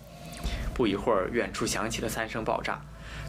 [0.75, 2.79] 不一会儿，远处响起了三声爆炸。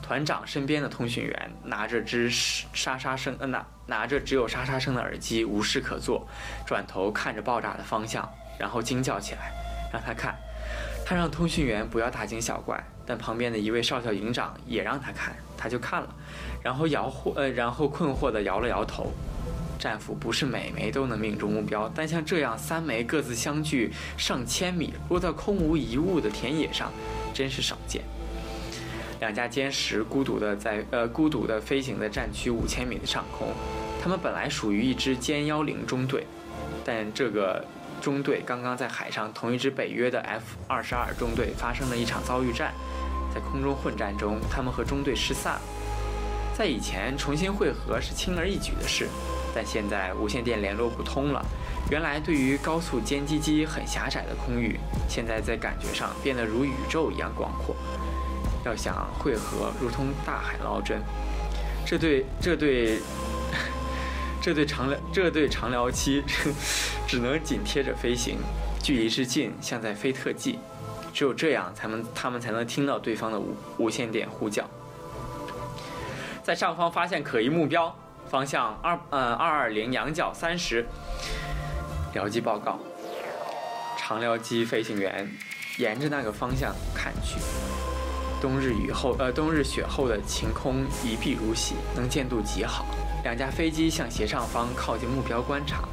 [0.02, 6.28] 团长身边的通讯员拿着只沙沙声呃拿拿着只有沙沙声的耳机，无事可做，
[6.68, 9.50] 转头看着爆炸的方向，然后惊叫起来，
[9.94, 10.36] 让他看。
[11.06, 16.14] 他让通讯员不要大惊小怪，但旁边的一位少校营长也让他看，他就看了。
[16.62, 19.14] 然后摇惑，呃，然后困惑地摇了摇头。
[19.86, 26.92] 战斧不是每枚都能命中目标，但像这样三枚各自相距上千米，落在空无一物的田野上，
[27.36, 28.02] 真是少见。
[29.20, 33.50] 两架歼十孤独的在呃孤独的飞行在战区五千米的上空，
[34.02, 36.26] 他们本来属于一支歼幺零中队，
[36.84, 37.64] 但这个
[38.02, 42.74] 中队刚刚在海上同一支北约的 F 二十二中队发生了一场遭遇战，
[43.32, 45.62] 在空中混战中，他们和中队失散了。
[46.58, 49.10] 在以前，重新汇合是轻而易举的事，
[49.56, 51.44] 但现在无线电联络不通了。
[51.90, 54.78] 原来对于高速歼击机很狭窄的空域，
[55.08, 57.76] 现在在感觉上变得如宇宙一样广阔。
[58.66, 61.00] 要想汇合，如同大海捞针。
[61.86, 63.00] 这对这对
[64.42, 66.24] 这对长辽这对长辽机
[67.08, 68.40] 只能紧贴着飞行，
[68.82, 70.60] 距离之近，像在飞特技。
[71.14, 74.68] 只有这样，才能他们才能听到对方的无无线电呼叫。
[76.44, 77.96] 在上方发现可疑目标，
[78.30, 80.86] 方向二呃二二零仰角三十。
[82.14, 82.80] 僚机报告，
[83.98, 85.30] 长僚机飞行员
[85.78, 87.38] 沿着那个方向看去，
[88.42, 92.86] 冬日雨后呃冬日雪后的晴空一碧如洗，能见度极好。
[93.24, 95.84] 两架飞机向斜上方靠近目标观察，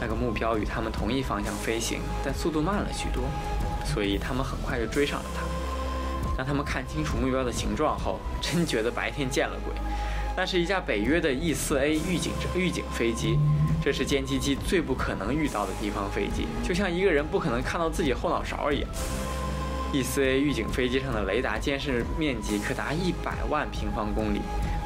[0.00, 3.24] 那个目标与他们同一方向飞行，但速度慢了许多，
[3.84, 5.42] 所以他们很快就追上了它。
[6.36, 9.74] 当他们看清楚目标的形状后，真觉得白天见了鬼。
[10.38, 13.36] 那是一架北约的 E-4A 预警预警飞机，
[13.82, 18.88] 这是歼击机最不可能遇到的地方飞机，就像一个人不可能看到自己后脑勺一样。
[19.92, 24.40] E-4A 预警飞机上的雷达监视面积可达一百万平方公里，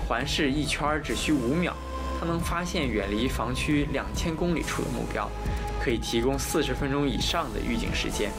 [0.08, 1.74] 环视一圈只需五秒，
[2.18, 5.30] 它能发现远离防区两千公里处的目标，
[5.84, 8.30] 可以提供四十分钟以上的预警时间，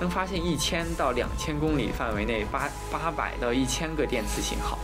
[0.00, 4.78] 能发现一千到两千公里范围内八八百到一千个电磁信号。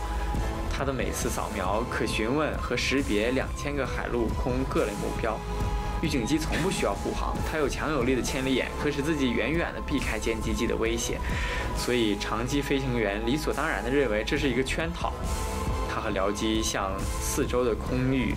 [0.77, 5.39] 它的每次扫描可询问和识别两千个海陆空各类目标。
[6.01, 11.17] 预警机从不需要护航，它有强有力的千里眼，可使自己远远地避开歼击机的威胁。
[11.77, 15.13] 所以长机飞行员理所当然地认为这是一个圈套。
[15.89, 18.35] 他和僚机向四周的空域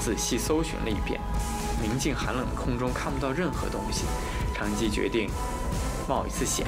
[0.00, 1.20] 仔细搜寻了一遍，
[1.82, 4.06] 明净寒冷的空中看不到任何东西。
[4.54, 5.30] 长机决定
[6.08, 6.66] 冒一次险。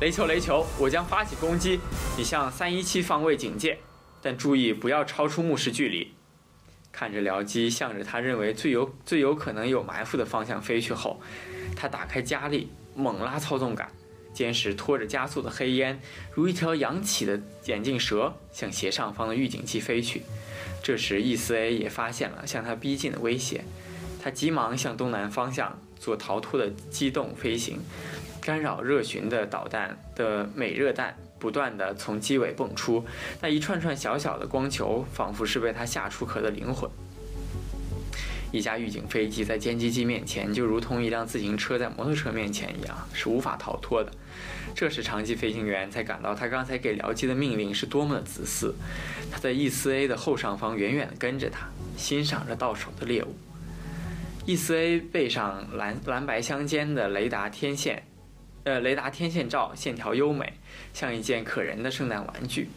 [0.00, 0.64] 雷球，雷球！
[0.78, 1.80] 我将发起攻击，
[2.16, 3.80] 你向三一七方位警戒，
[4.22, 6.12] 但注意不要超出目视距离。
[6.92, 11.20] 看着僚机向着他认为最有最有可能有埋伏的方向飞去后，
[11.74, 13.90] 他打开加力，猛拉操纵杆，
[14.32, 16.00] 歼十拖着加速的黑烟，
[16.32, 20.22] 如一条扬起的眼镜蛇，向斜上方的预警器飞去。
[20.80, 23.64] 这时，E 四 A 也发现了向他逼近的威胁，
[24.22, 27.80] 他急忙向东南方向做逃脱的机动飞行。
[28.48, 33.04] 干扰热巡的导弹的美热弹不断地从机尾蹦出，
[33.42, 36.90] 那一串串小小的光球仿佛是被它吓出壳的灵魂。
[38.50, 44.10] 一架预警飞机在歼击机面前就如同一辆自行车在摩托车面前一样，是无法逃脱的。
[44.74, 48.74] 这时长机飞行员才感到他刚才给僚机的命令是多么的自私。
[49.30, 51.68] 他在 E 四 A 的后上方远远地跟着他，
[51.98, 53.36] 欣赏着到手的猎物。
[54.46, 58.04] E 四 A 背上蓝蓝白相间的雷达天线。
[58.68, 60.52] 呃，雷达天线罩线条优美，
[60.92, 62.68] 像一件可人的圣诞玩具。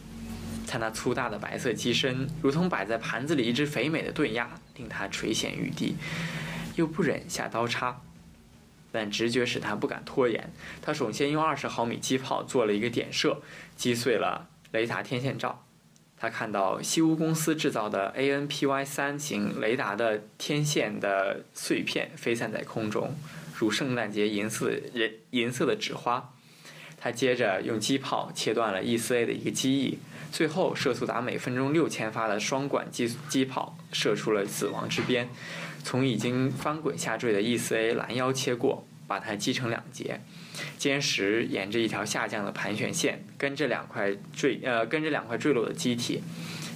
[0.65, 5.97] 它那粗大的白色机身，如同摆在盘子里一只肥美的炖鸭，令他垂涎欲滴，
[6.77, 7.99] 又不忍下刀叉。
[8.93, 10.53] 但直觉使他不敢拖延。
[10.81, 13.41] 他首先用二十毫米机炮做了一个点射，
[13.75, 15.65] 击碎了雷达天线罩。
[16.17, 23.13] 他看到西屋公司制造的 ANPY 三型雷达的天线的碎片飞散在空中，
[23.61, 26.33] 如圣诞节银色人银色的纸花。
[26.97, 29.97] 他接着用机炮切断了 E4A 的一个机翼，
[30.31, 35.27] 最后射速达每分钟六千发的双管机机炮射出了死亡之鞭，
[35.83, 40.21] 从已经翻滚下坠的 E4A 拦腰切过，把它击成两截。
[40.77, 46.21] 歼十沿着一条下降的盘旋线，跟着两块坠呃跟着两块坠落的机体，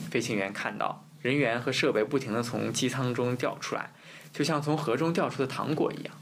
[0.09, 3.91] 飞行员看到人员和设备不停地从机舱中掉出来，
[4.33, 6.15] 就像从河中掉出的糖果一样。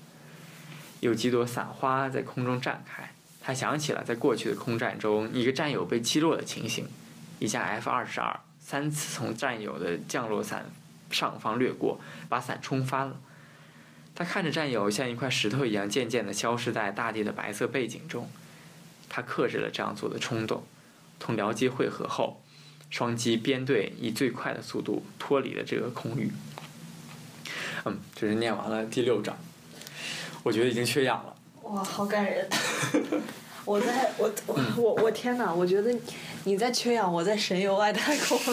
[1.04, 3.12] 有几朵伞花在空中绽开。
[3.41, 6.88] 他想起了在过去的空战中一个战友被击落的情形，
[7.39, 10.66] 一架 F 二十二三次从战友的降落伞
[11.12, 11.99] 上方掠过，
[12.30, 13.20] 把伞冲翻了。
[14.16, 18.30] 他看着战友像一块石头一样渐渐地消失在大地的白色背景中，
[19.10, 20.64] 他克制了这样做的冲动。
[21.20, 22.41] 同僚机汇合后，
[22.89, 26.32] 双机编队以最快的速度脱离了这个空域。
[27.84, 29.38] 嗯，这是念完了第六章，
[30.44, 31.34] 我觉得已经缺氧了。
[31.64, 32.48] 哇，好感人！
[33.66, 35.54] 我在我我我我天哪！
[35.54, 35.89] 我觉得
[36.44, 38.38] 你在缺氧，我在神游外太空。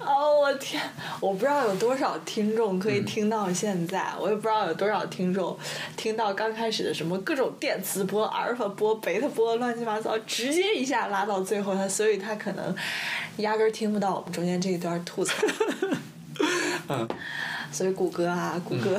[0.00, 0.82] 哦，我天！
[1.20, 5.56] 我不知道有多少听众可以听到现在，我也不知道有多少听众
[5.96, 12.74] 听到刚开始的什么各种电磁波、阿尔法波、贝塔波，乱七八糟，直接一下拉到最后，他所以他可能
[13.36, 15.34] 压根儿听不到我们中间这一段吐槽。
[16.88, 17.06] 嗯，
[17.70, 18.98] 所以谷歌啊，谷歌。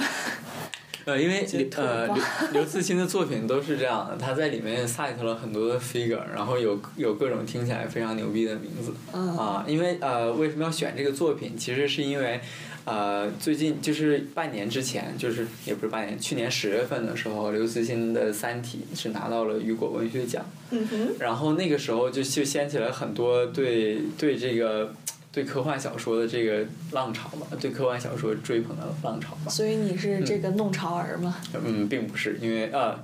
[1.06, 2.24] 呃，因为呃刘
[2.54, 8.94] 刘慈欣的作品都是这样的，他在里面 cite 了很多的 figure，然后有有各种听起来非常牛逼的名字。
[9.14, 11.58] 嗯啊，因为呃，为什么要选这个作品？
[11.58, 12.40] 其实是因为，
[12.86, 24.94] 呃，最近就是半年之前，就是也不是半年，去年十月份的时候，刘慈欣的《三体》是拿到了雨果文学奖，嗯哼，然后那个时候就就掀起了很多对对这个
[25.32, 29.50] 对科幻小说的这个浪潮吧，对科幻小说追捧的浪潮吧。
[29.50, 31.38] 所以你是这个弄潮儿吗？
[31.64, 33.00] 嗯，并不是，因为 呃，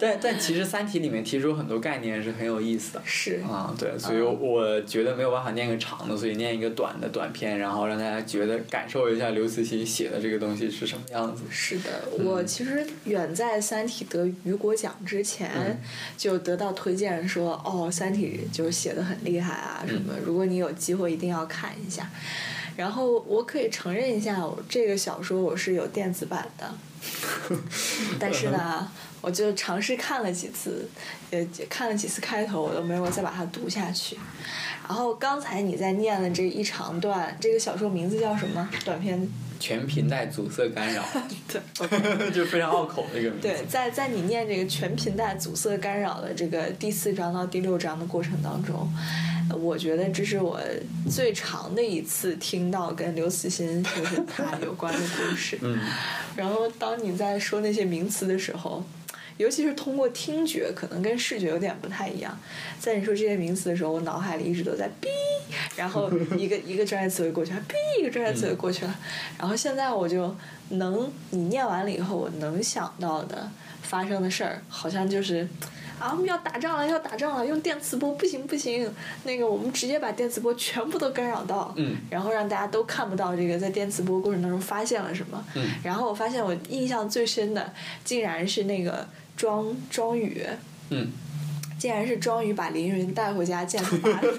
[0.00, 3.02] 但但其实《三体》里面提出很多概念是很有意思的。
[3.04, 3.40] 是。
[3.48, 11.44] 啊，对，所以我觉得没有办法念个长的，所以念一个短的短篇，然后让大家觉得感受一下刘慈欣写的这个东西是什么样子。
[11.48, 11.90] 是的，
[12.24, 15.78] 我其实远在《三体》得雨果奖之前，嗯
[16.16, 22.08] 就得到推荐说，哦，《三体》就是写的很厉害啊，什么，如果你有机会一定要看一下。
[22.76, 26.74] 然后我可以承认一下，我这个小说我是有电子版的，
[28.20, 28.86] 但是呢，
[29.22, 30.86] 我就尝试看了几次，
[31.30, 34.18] 呃，看了几次开头，我都没有再把它读下去。
[34.86, 38.68] 然后刚才你在念的这一长段，这个小说名字叫什么？
[38.84, 39.26] 短篇
[39.58, 41.02] 全频带阻塞干扰，
[41.48, 43.48] 对， 就非常拗口的一个名字。
[43.48, 50.60] 对，在在你念这个全频带阻塞干扰的这个第四章到第六章的过程当中，呃我觉得这是我
[51.10, 55.58] 最长的一次听到跟刘慈欣就是他 有关的故事。
[55.62, 55.78] 嗯
[56.36, 58.84] 然后当你在说那些名词的时候，
[59.38, 62.38] 尤其是通过听觉，可能跟视觉有点不太一样。
[62.78, 65.08] 在你说这些名词的时候，我脑海里一直都在哔，
[65.76, 68.94] 然后一个一个专业词汇过去了，哔一个专业词汇过去了。
[69.38, 70.34] 然后现在我就
[70.70, 73.50] 能，你念完了以后，我能想到的
[73.82, 75.48] 发生的事儿，好像就是。
[75.98, 77.46] 啊，我们要打仗了，要打仗了！
[77.46, 78.90] 用电磁波不行不行，
[79.24, 81.96] 那个我们直接把电磁波全部都干扰到，嗯。
[82.10, 85.42] 然后让大家都看不到这个在电磁波过程当中发现了什么。
[85.54, 85.66] 嗯。
[85.82, 87.72] 然后我发现我印象最深的，
[88.04, 90.46] 竟然是那个庄庄宇，
[90.90, 91.10] 嗯。
[91.78, 93.96] 竟然是庄宇把凌云带回家见他。
[93.98, 94.20] 爸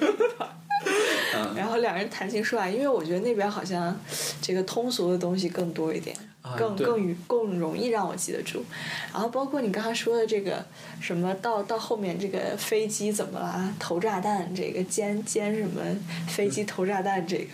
[1.55, 3.95] 然后两人谈情说爱，因为我觉得那边好像
[4.41, 6.15] 这个通俗的东西更多一点，
[6.55, 8.63] 更更与更容易让我记得住。
[9.11, 10.63] 然后包括你刚才说的这个
[11.01, 15.81] 什么到到后面这个飞机怎么了投炸弹，这个歼歼什么
[16.27, 17.49] 飞机投炸弹这个，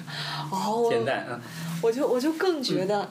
[0.52, 0.91] 哦，
[1.82, 3.10] 我就我就更觉得。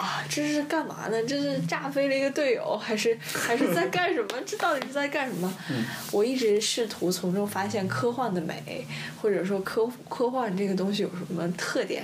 [0.00, 1.22] 啊，这是干嘛呢？
[1.24, 4.28] 这是炸飞了一个队友，还是还是在干什么？
[4.46, 5.54] 这到底是在干什么？
[5.68, 8.86] 嗯 我一直试图从中发现科幻的美，
[9.20, 12.02] 或者说科科幻这个东西有什么特点。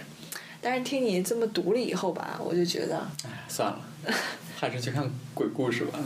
[0.60, 3.80] 但是听你这么读了以后吧，我就觉得哎，算了，
[4.56, 5.98] 还是去看鬼故事吧。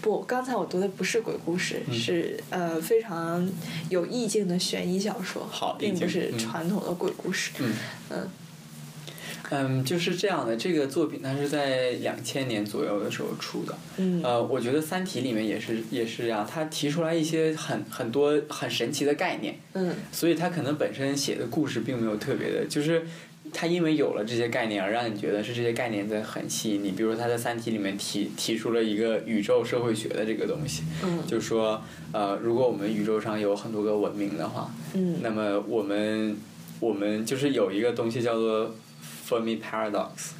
[0.00, 3.48] 不，刚才我读的不是鬼故事，嗯是呃非常
[3.88, 7.52] 有意境的悬疑小说，好并不是嗯传统的鬼故事。
[7.60, 7.72] 嗯
[8.10, 8.28] 嗯
[9.54, 10.56] 嗯，就是这样的。
[10.56, 13.78] 这个作品它是在两千年左右的时候出的。
[13.98, 23.06] 嗯呃，我觉得《三体》里面也是也是这样，它提出来一些很很多很神奇的概念，嗯所以它可能本身写的故事并没有特别的，就是
[23.52, 26.92] 他因为有了这些概念，而让你觉得是这些概念在很吸引你。
[26.92, 31.80] 比如他在《三体》里面提提出了一个宇宙社会学的这个东西，嗯就说
[32.12, 36.36] 呃，如果我们宇宙上有很多个文明的话，嗯那么我们
[36.80, 38.74] 我们就是有一个东西叫做
[39.28, 40.32] Fermi paradox，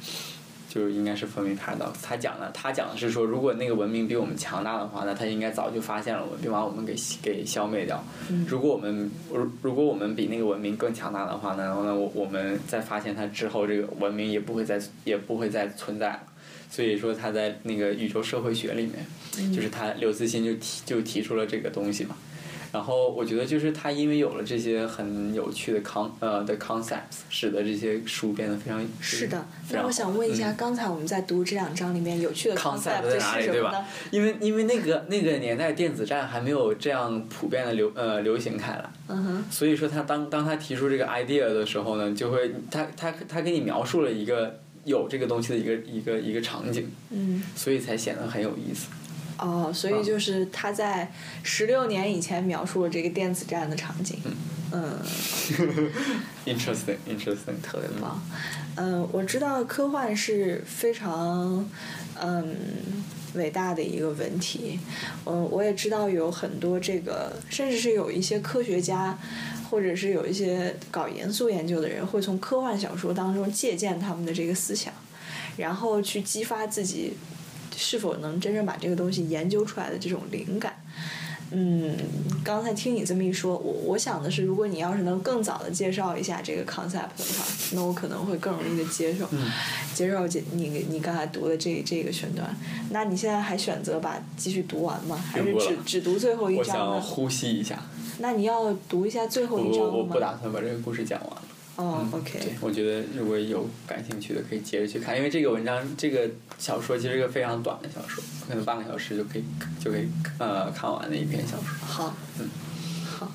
[0.73, 1.93] 就是应该是 Fermi paradox。
[2.01, 8.03] 他讲的，他讲的是说，如果那个文明比我们强大的话，那他应该早就发现了我们，并把我们给给消灭掉。
[8.29, 16.23] 嗯如果我们如如果我们比那个文明更强大的话呢，然后呢，我我们在发现它之后，这个文明也不会再也不会再存在了。
[16.71, 22.15] 所以说他在那个宇宙社会学里面，就是他刘慈欣就提就提出了这个东西嘛。
[22.73, 29.45] 然后我觉得就是他因为有了这些很有趣的 con 呃的 concepts，使得这些书变得非常是的。
[29.69, 33.85] 那我想问一下，嗯刚才我们在读这两章里面有趣的 concept 在哪里对吧是什么呢？？
[34.09, 47.43] 因为因为那个那个年代电子战还没有这样普遍的流呃流行开来，嗯哼，所以说他当当他提出这个 idea 的时候呢，就会他他他给你描述了一个有这个东西的一个一个一个场景，嗯。
[47.55, 48.87] 所以才显得很有意思。
[49.43, 51.11] 哦，所以就是他在
[51.43, 54.17] 十六年以前描述了这个电子战的场景。
[54.71, 54.97] 嗯，
[56.47, 58.21] Interesting, interesting，特别棒。
[58.75, 61.69] 嗯，我知道科幻是非常
[62.19, 62.55] 嗯
[63.33, 64.79] 伟大的一个文体。
[65.25, 69.19] 嗯，我也知道有很多这个，甚至是有一些科学家，
[69.69, 74.93] 或者是有一些搞严肃研究的人，会从科幻小说当中借鉴他们的这个思想，
[75.57, 77.13] 然后去激发自己
[77.75, 80.75] 是否能真正把这个东西研究出来的这种灵感。
[81.55, 81.95] 嗯，
[82.43, 89.27] 刚才听你这么一说，我我想的是，如果你要是能更早的介绍一下这个 concept 的话，那我可能会更容易的接受，
[89.93, 92.55] 接受这你你刚才读的这这个选段。
[92.89, 95.15] 那你现在还选择把继续读完吗？
[95.15, 96.99] 还是只只读最后一章我？
[96.99, 97.79] 想呼吸一下，
[98.17, 99.97] 那你要读一下最后一章了吗？
[99.97, 101.41] 我不打算把这个故事讲完了。
[101.75, 109.43] 哦对，OK，，我觉得如果有感兴趣的，可以接着去看，因为这个文章、这个小说其实是个非常短的小说，可能半个小时就可以
[109.79, 110.07] 就可以
[110.37, 111.87] 呃看完的一篇小说。
[111.87, 112.47] 好，嗯
[113.03, 113.31] 好，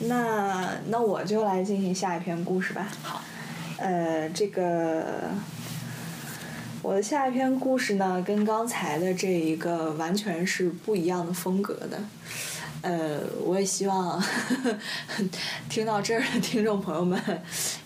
[0.00, 2.88] 那那我就来进行下一篇故事吧。
[3.02, 3.22] 好，
[3.78, 5.30] 呃，这个
[6.82, 12.00] 我的下一篇故事呢，跟刚才的这一个完全是不一样的风格的。
[12.86, 14.22] 呃，我也希望
[15.68, 17.20] 听到这儿的听众朋友们，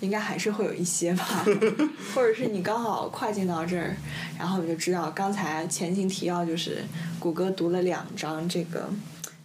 [0.01, 1.25] 应该还是会有一些吧，
[2.15, 3.97] 或者是你刚好快进到这儿，
[4.39, 6.85] 然后你就知道刚才前情提要就是
[7.19, 8.91] 谷歌读了两章这个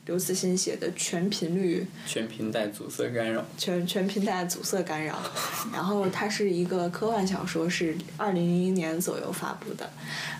[0.05, 3.43] 刘慈欣写的全频率全频带阻塞干扰。
[3.57, 5.19] 全全频带阻塞干扰，
[5.73, 9.89] 然后它是一个科幻小说，是二零零一年左右发布的。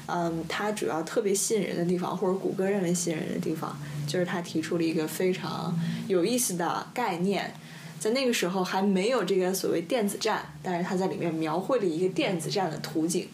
[0.07, 3.75] 嗯，它主要特别吸引人的地方，或者谷歌认为吸引人的地方，
[4.07, 5.75] 就是它提出了一个非常
[6.07, 7.53] 有意思的概念。
[7.99, 13.27] 在那个时候还没有这个所谓电子战，但是它在里面描绘了一个电子战的图景，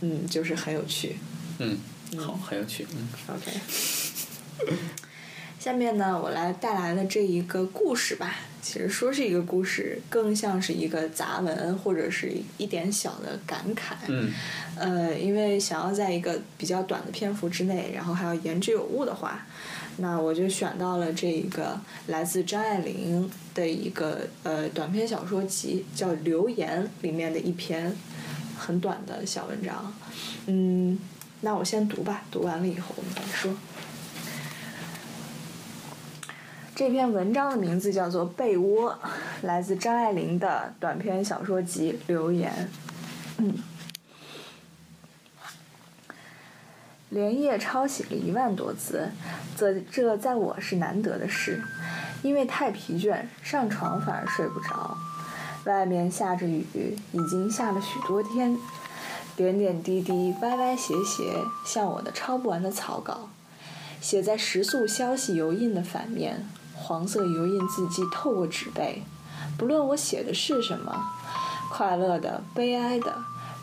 [0.00, 1.16] 嗯，就是很有趣。
[1.58, 1.78] 嗯，
[2.16, 2.86] 好，很有趣。
[2.96, 3.52] 嗯 OK，
[5.60, 13.92] 下面呢，我来带来的这一个故事吧，其实说是一个故事，更像是一个杂文或者是一点小的感慨。
[14.08, 14.32] 嗯
[14.76, 19.46] 呃，因为想要在一个比较短的篇幅之内，然后还要言之有物的话，
[19.98, 27.94] 那我就选到了这一个来自张爱玲的一个呃短篇小说集，叫《留言》里面的一篇
[28.56, 29.94] 很短的小文章。
[30.46, 30.98] 嗯，
[31.42, 33.54] 那我先读吧，读完了以后我们再说。
[36.80, 38.90] 这篇文章的名字叫做《被窝》，
[39.42, 42.50] 来自张爱玲的短篇小说集《留言》。
[43.36, 43.54] 嗯。
[47.10, 49.10] 连夜抄写了一万多字，
[49.54, 51.62] 这这在我是难得的事，
[52.22, 54.96] 因为太疲倦，上床反而睡不着。
[55.66, 56.64] 外面下着雨，
[57.12, 58.56] 已经下了许多天，
[59.36, 63.28] 点点滴滴，歪歪斜斜，像我的抄不完的草稿，
[64.00, 66.48] 写在时速消息油印的反面，
[66.82, 69.02] 黄色油印字迹透过纸背。
[69.58, 70.92] 不论我写的是什么，
[71.70, 73.14] 快乐的、悲哀的，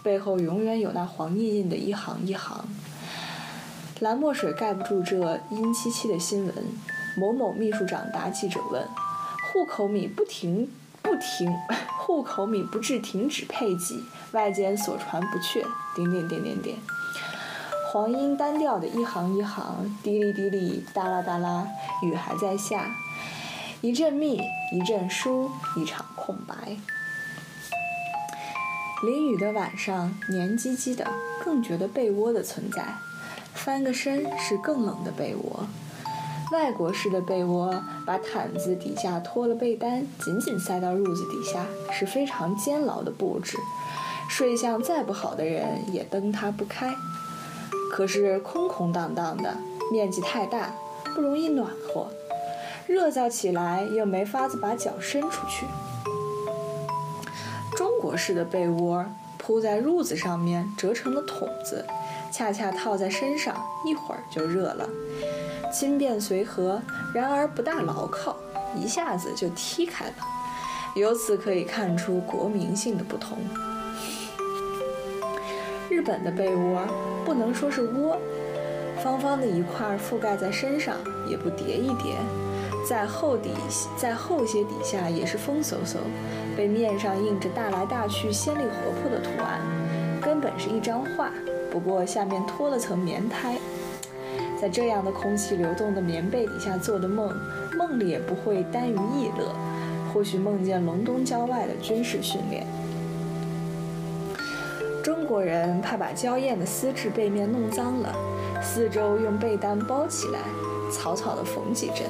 [0.03, 2.65] 背后永远有那黄印印的一行一行。
[3.99, 5.15] 蓝墨水盖不住这
[5.49, 6.53] 阴凄凄的新闻。
[7.17, 8.87] 某某秘书长答记者问
[9.51, 10.69] ：“户口米不停
[11.01, 11.51] 不停，
[12.05, 14.03] 户口米不至停止配给，
[14.33, 15.65] 外间所传不确。”
[15.95, 16.77] 点点点点点。
[17.91, 21.65] 黄音单调的一行一行，滴哩滴哩，哒啦哒啦，
[22.03, 22.85] 雨还在下。
[23.81, 26.55] 一阵密，一阵疏，一场空白。
[29.03, 31.05] 淋雨的晚上，黏唧唧的，
[31.45, 32.83] 更觉得被窝的存在。
[33.53, 35.67] 翻个身是更冷的被窝，
[36.51, 43.59] 外国式的被窝，把毯子底下脱了被单，紧紧塞到褥子底下，是非常监牢的布置，
[44.27, 46.91] 睡相再不好的人也蹬它不开。
[47.91, 49.55] 可是空空荡荡的，
[49.91, 50.73] 面积太大，
[51.13, 52.07] 不容易暖和，
[52.87, 55.65] 热燥起来又没法子把脚伸出去。
[57.75, 59.05] 中国式的被窝
[59.37, 61.85] 铺在褥子上面，折成了筒子，
[62.31, 64.87] 恰恰套在身上，一会儿就热了。
[65.69, 66.81] 轻便随和，
[67.13, 68.37] 然而不大牢靠，
[68.73, 70.13] 一下子就踢开了。
[70.95, 73.37] 由此可以看出国民性的不同。
[75.89, 76.81] 日本的被窝
[77.25, 78.17] 不能说是窝，
[79.03, 80.95] 方方的一块覆盖在身上，
[81.29, 82.15] 也不叠一叠，
[82.87, 83.49] 在厚底
[83.97, 85.97] 在厚些底下也是风嗖嗖，
[86.55, 89.59] 被面上印着大来大去、鲜丽活泼的图案，
[90.21, 91.29] 根本是一张画，
[91.69, 93.57] 不过下面拖了层棉胎。
[94.59, 97.29] 在这样的空气流动的棉被底下做的梦，
[97.77, 99.53] 梦里也不会耽于逸乐，
[100.13, 102.65] 或许梦见隆冬郊外的军事训练。
[105.03, 108.15] 中国人怕把娇艳的丝质被面弄脏了，
[108.63, 110.39] 四周用被单包起来，
[110.89, 112.07] 草草的缝几针，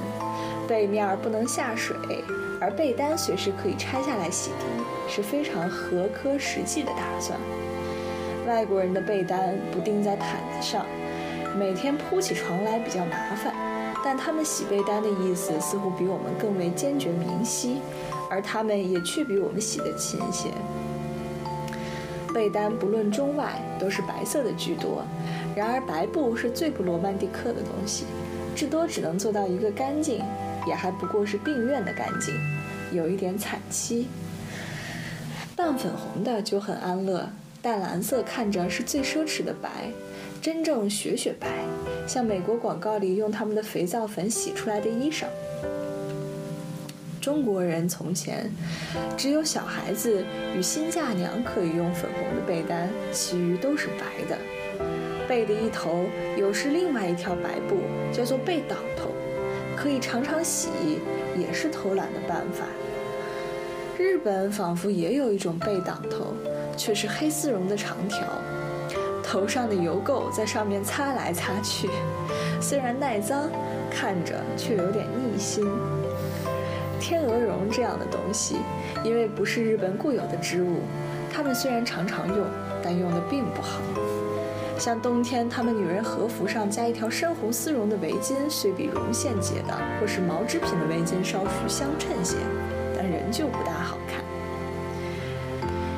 [0.68, 1.95] 背面不能下水，
[2.59, 7.39] 而被单随时可以拆下来洗涤，是非常合科实际的打算。
[8.45, 10.86] 外国人的被单不钉在毯子上。
[11.57, 13.51] 每天铺起床来比较麻烦，
[14.03, 17.82] 但他们洗被单的意思似乎比我们更为坚决明晰，
[18.30, 20.49] 而他们也却比我们洗得勤些。
[22.32, 25.03] 被单不论中外都是白色的居多，
[25.55, 28.05] 然而白布是最不罗曼蒂克的东西，
[28.55, 30.22] 至多只能做到一个干净，
[30.68, 32.34] 也还不过是病院的干净，
[32.91, 34.05] 有一点惨凄。
[35.55, 37.30] 淡粉红的就很安乐，
[37.61, 39.70] 淡蓝色看着是最奢侈的白。
[40.39, 41.47] 真正雪雪白，
[42.07, 45.26] 像美国广告里用他们的肥皂粉洗出来的衣裳。
[47.20, 48.49] 中国人从前
[49.18, 50.24] 只有小孩子
[50.55, 54.38] 与新嫁娘可以用粉红的被单，其余都是白的。
[55.28, 56.05] 被的一头
[56.38, 57.80] 有时另外一条白布，
[58.13, 58.78] 叫做被挡，
[59.78, 60.69] 可以常常洗，
[61.38, 62.65] 也是偷懒的办法。
[63.97, 66.34] 日本仿佛也有一种被挡头，
[66.75, 68.19] 却是黑丝绒的长条。
[69.23, 71.89] 头上的油垢在上面擦来擦去，
[72.59, 73.49] 虽然耐脏，
[73.91, 75.67] 看着却有点腻心。
[76.99, 78.55] 天鹅绒这样的东西，
[79.03, 80.80] 因为不是日本固有的织物，
[81.32, 82.45] 他们虽然常常用，
[82.82, 83.80] 但用的并不好。
[84.80, 92.38] 像冬天，他们女人和服上加一条深红丝绒的围巾，虽比绒线结的或是毛织品的围巾稍许相称些，
[92.95, 94.23] 但仍旧不大好看。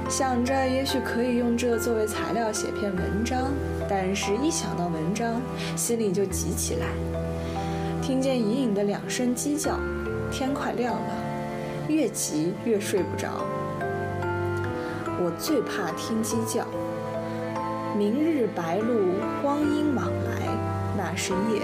[0.10, 3.52] 想着也许可以用这作为材料写篇文章，
[3.88, 5.42] 但是一想到文章，
[5.76, 6.88] 心里就急起来。
[8.02, 9.78] 听见隐隐的两声鸡叫，
[10.32, 11.14] 天快亮了，
[11.88, 13.46] 越急越睡不着。
[15.22, 16.66] 我最怕听鸡叫。
[18.00, 18.96] 明日白露，
[19.42, 20.48] 光阴往来，
[20.98, 21.62] 那是夜。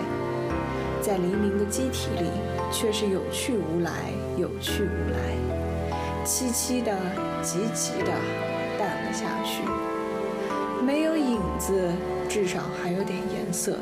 [1.01, 2.29] 在黎明的机体里，
[2.69, 5.95] 却是有去无来，有去无来。
[6.25, 6.91] 凄凄的，
[7.41, 8.11] 急急的，
[8.77, 9.63] 淡了下去。
[10.85, 11.89] 没有影子，
[12.27, 13.77] 至少还有点颜色。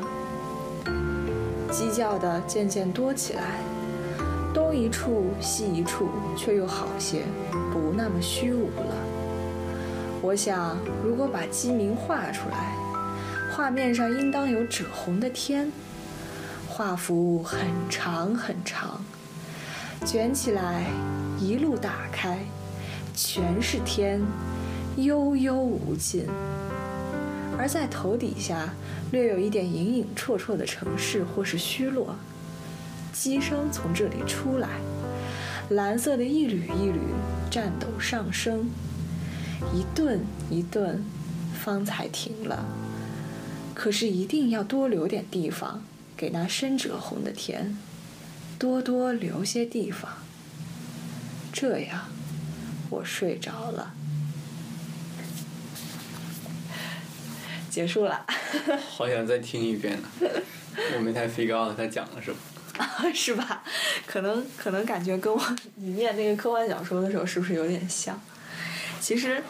[1.72, 3.58] 鸡叫的渐渐多起来，
[4.54, 7.22] 东一处西一处，却又好些，
[7.72, 8.94] 不那么虚无了。
[10.24, 12.74] 我想，如果把鸡鸣画出来，
[13.52, 15.70] 画面上应当有赭红的天，
[16.66, 19.04] 画幅很长很长，
[20.06, 20.86] 卷起来。
[21.38, 22.38] 一路打开，
[23.14, 24.22] 全是天，
[24.96, 26.24] 悠悠无尽。
[27.58, 28.72] 而在头底下，
[29.12, 32.16] 略有一点隐隐绰绰的城市或是虚落。
[33.12, 34.70] 鸡声从这里出来，
[35.68, 36.98] 蓝色的一缕一缕
[37.50, 38.70] 颤抖上升，
[39.72, 41.04] 一顿一顿，
[41.64, 42.64] 方才停了。
[43.74, 45.84] 可是一定要多留点地方
[46.16, 47.76] 给那深赭红的天，
[48.58, 50.10] 多多留些地方。
[51.52, 52.02] 这样，
[52.90, 53.92] 我睡着了。
[57.70, 58.24] 结束了。
[58.88, 60.08] 好想再听一遍呢。
[60.96, 62.36] 我没太 figure out 他讲了什么。
[63.14, 63.62] 是吧？
[64.06, 65.40] 可能可能感觉跟我
[65.76, 68.20] 你念那个科幻小说的时候是不是有点像？
[69.04, 69.42] 其实，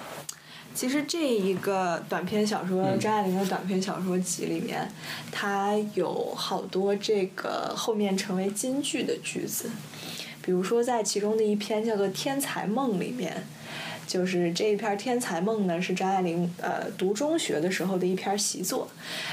[0.74, 4.90] 其实这一个短篇小说张爱玲的短篇小说集里面，
[5.30, 9.70] 它有好多这个后面成为金句的句子。
[10.42, 13.46] 比如说，在其中的一篇叫做《天才梦》里面，
[14.08, 18.88] 就是这一篇《天才梦》呢，是张爱玲呃读中学的时候的一篇习作，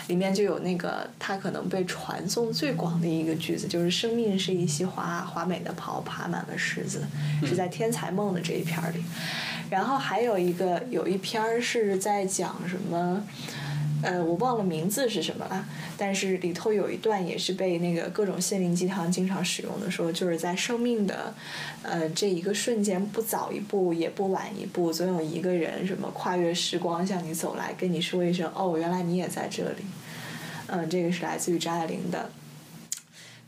[0.06, 7.02] 里面就有那个她可能被传颂最广的一个句子，就是“生命是一袭华华美的袍，爬满了虱子”，
[7.44, 9.04] 是在《天才梦》的这一篇里。
[9.72, 13.24] 然后还有一个有一篇儿是在讲什么？
[14.04, 15.64] 呃，我忘了名字是什么了，
[15.96, 21.32] 但是里头有一段也是被那个各种心灵鸡汤经常使用的，说就是在生命的，
[21.84, 29.86] 呃，这一个瞬间，不早一步也不晚一步，总有一个人什么跨越时光向你走来，跟你说一声哦，原来你也在这里。
[30.66, 32.28] 嗯，这个是来自于张爱玲的，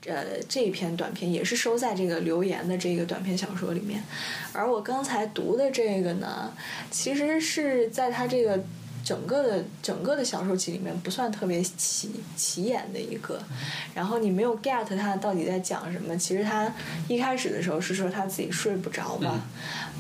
[0.06, 4.04] 呃，这一篇短篇也是收在这个留言的这个短篇小说里面，
[4.52, 6.52] 而我刚才读的这个呢，
[6.92, 8.64] 其实是在他这个。
[9.06, 13.38] 整个的整个的小说集里面不算特别起起眼的一个，
[13.94, 16.16] 然后你没有 get 他到底在讲什么。
[16.16, 16.74] 其实他
[17.10, 19.42] 一开始的时候是说他自己睡不着嘛，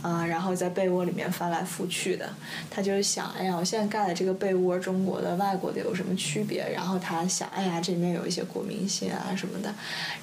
[0.04, 2.30] 啊，然后在被窝里面翻来覆去的，
[2.70, 6.70] 他就是想，哎呀，我现在盖的这个被窝，中国的、外国的有什么区别？
[6.72, 9.74] 然后他想，哎呀，这里面有一些国民性啊什么的，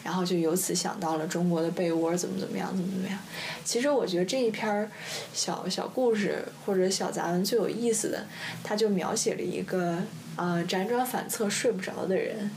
[0.04, 3.18] 然后就由此想到了中国的被窝怎么怎么样，怎么怎么样。
[3.64, 4.88] 其实我觉得这一篇
[5.32, 8.26] 小小故事或者小杂文最有意思的。
[8.62, 9.98] 他就描写了一个
[10.36, 12.50] 呃辗转反侧睡不着的人，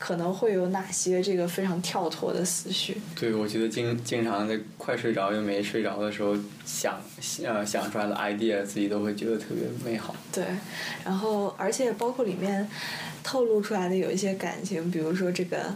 [0.00, 3.00] 可能会有哪些这个非常跳脱的思绪。
[3.14, 6.34] 对，我觉得经经常在快睡着又没睡着的时候
[6.64, 6.98] 想
[7.44, 10.16] 呃想出来的 idea，自己都会觉得特别美好。
[10.32, 10.44] 对，
[11.04, 12.66] 然后而且包括里面
[13.22, 15.72] 透露出来的有一些感情，比如说这个。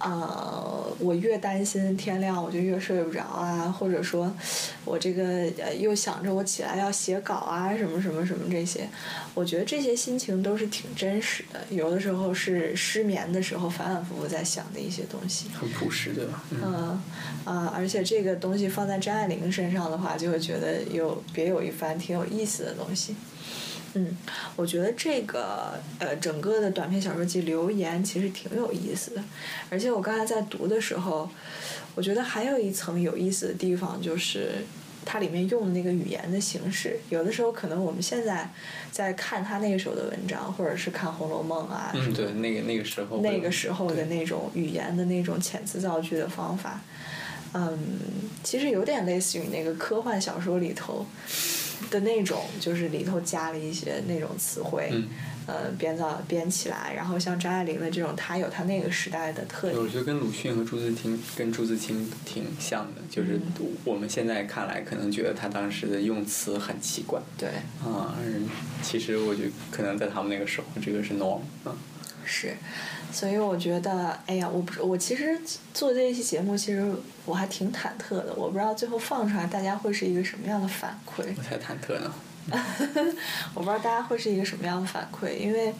[0.00, 4.32] 呃，我越担心天亮，我就越睡不着啊，或者说，
[4.84, 5.22] 我这个
[5.58, 8.88] 呃又想着我起来要写稿啊，什么什么什么这些，
[9.34, 11.60] 我觉得这些心情都是挺真实的。
[11.68, 15.48] 有的时候是失眠的时候反反复复在想的一些东西。
[15.50, 16.42] 很朴实对吧。
[16.50, 17.00] 嗯，
[17.44, 23.14] 啊，而且这个东西放在张爱玲身上的话，就会觉得有别有一番挺有意思的东西。
[23.94, 24.16] 嗯，
[24.54, 29.24] 我觉得这个呃，整个的短篇小说集留言其实挺有意思的，
[29.68, 31.28] 而且我刚才在读的时候，
[31.96, 34.64] 我觉得还有一层有意思的地方，就是
[35.04, 38.48] 它里面用的那个语言的形式，有的时候可能我们现在
[38.92, 46.80] 在看他那个时候的文章，或者是看《红楼梦》啊，嗯，对，那个那个时候，那个时候的那种语言的那种遣词造句的方法，
[47.54, 47.76] 嗯，
[48.44, 51.04] 其实有点类似于那个科幻小说里头。
[51.90, 54.92] 的那种，就是里头加了一些那种词汇，
[55.46, 59.80] 呃，编造编起来，然后像张爱玲的这种，她有她那个时代的特点。
[59.80, 63.40] 我觉得跟鲁迅和朱自清跟朱自清挺像的，就是
[63.84, 67.20] 我们现在看来可能觉得他当时的用词很奇怪。
[67.38, 67.48] 对。
[67.82, 68.14] 啊，
[68.82, 71.40] 其实我觉得可能在他们那个时候，这个是 norm。
[71.64, 71.74] 嗯。
[72.30, 72.56] 是。
[73.12, 75.36] 所以我觉得，哎呀，我不是我其实
[75.74, 76.94] 做这一期节目，其实
[77.26, 78.32] 我还挺忐忑的。
[78.36, 81.24] 我不知道最后放出来大家会是一个什么样的反馈。
[81.36, 82.14] 我才忐忑呢。
[83.54, 85.74] 我不知道大家会是一个什么样的反馈，因为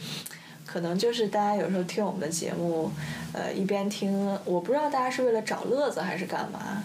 [0.66, 2.90] 可能就是大家有时候听我们的节目，
[3.32, 6.82] 呃，一边听，我不知道大家是为了找乐子还是干嘛。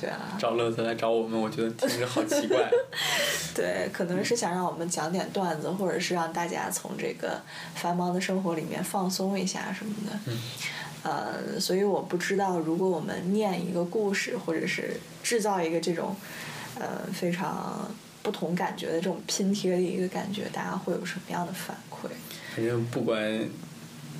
[0.00, 2.70] 对啊，找乐子来找我们，我觉得听着好奇怪。
[3.54, 7.40] 对，可能是想让我们讲点段子，或者是让大家从这个
[7.74, 10.18] 繁忙的生活里面放松一下什么的。
[10.26, 10.38] 嗯。
[11.02, 16.16] 呃，所以我不知道，如果我们念一个故事，或者是制造一个这种
[16.78, 17.90] 呃非常
[18.22, 22.08] 不同感觉的这种拼贴的一个感觉，大家会有什么样的反馈？
[22.54, 23.18] 反正不管。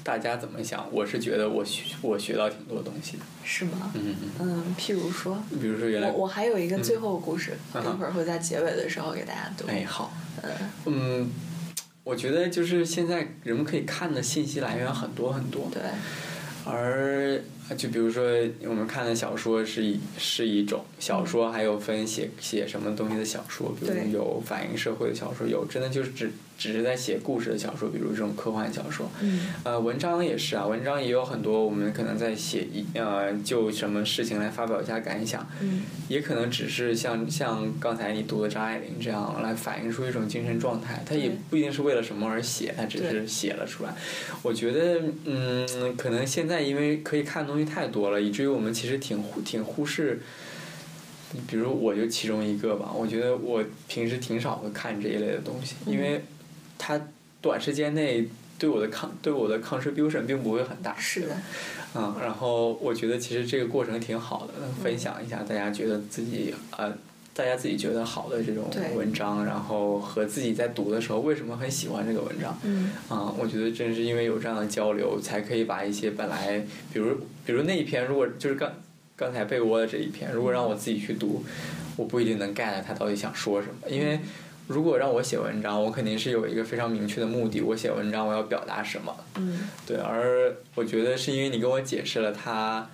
[0.02, 0.86] 大家怎么想？
[0.90, 3.22] 我是觉得我学我学到挺多东西的。
[3.44, 3.92] 是吗？
[3.94, 4.76] 嗯嗯嗯。
[4.78, 5.42] 譬如说。
[5.60, 6.10] 比如说原来。
[6.10, 9.66] 我我还有一个最后故事，一会儿会在结尾的时候给大家读。
[9.68, 10.12] 哎，好。
[10.42, 10.52] 嗯。
[10.86, 11.30] 嗯，
[12.04, 15.68] 我觉得就是现在人们可以看的信息来源很多很多。
[15.72, 15.82] 对。
[16.64, 17.40] 而
[17.76, 18.22] 就比如说
[18.64, 26.30] 我们看的小说是一是一种小说，还有分写写什么东西的小说，比如有反映社会的小说，有真的就是只。
[26.60, 29.10] 只是在写故事的小说，比如这种科幻小说，
[29.64, 35.48] 呃，文章也是啊，文章也有很多，我们可能在写一呃，就什么事情来发表一下感想，
[36.06, 43.94] 也可能只是像像刚才你读的张爱玲这样来反映出一种精神状态，它也不一定是为了什么而写，它只是写了出来。
[44.42, 50.20] 我觉得，嗯，可能现在因为可以看的东西太多了，以至于我们其实挺挺忽视，
[51.46, 56.22] 比如我就其中一个吧，我觉得我平时挺少会看这一类的东西，因为。
[56.82, 56.98] 它
[57.42, 58.26] 短时间内
[58.58, 61.36] 对我的抗对我的 contribution 并不会很大，是的，
[61.94, 66.90] 嗯，然后我觉得其实这个过程挺好的，分享一下大家觉得自己呃，
[67.34, 77.14] 大家自己觉得好的这种文章，然后和自己在读的时候为什么很喜欢这个文章，嗯，啊，我觉得正是因为有这样的交流，才可以把一些本来，比如
[77.44, 78.72] 比如那一篇，如果就是刚
[79.16, 81.44] 刚才被窝的这一篇，如果让我自己去读。
[81.96, 84.18] 我不一定能 get 他到底想说什么，因为
[84.66, 89.14] 如果让我写文章，我肯定是有一个非常明确的目的，我写文章我要表达什么。
[89.36, 92.88] 嗯对，而我觉得是因为你跟我解释了他。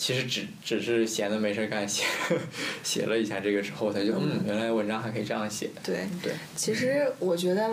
[0.00, 2.04] 其实只只是闲的没事儿干写
[2.84, 5.70] 写了一下这个之后，他就嗯，原来文章还可以这样写。
[5.82, 7.68] 对，对，其实我觉得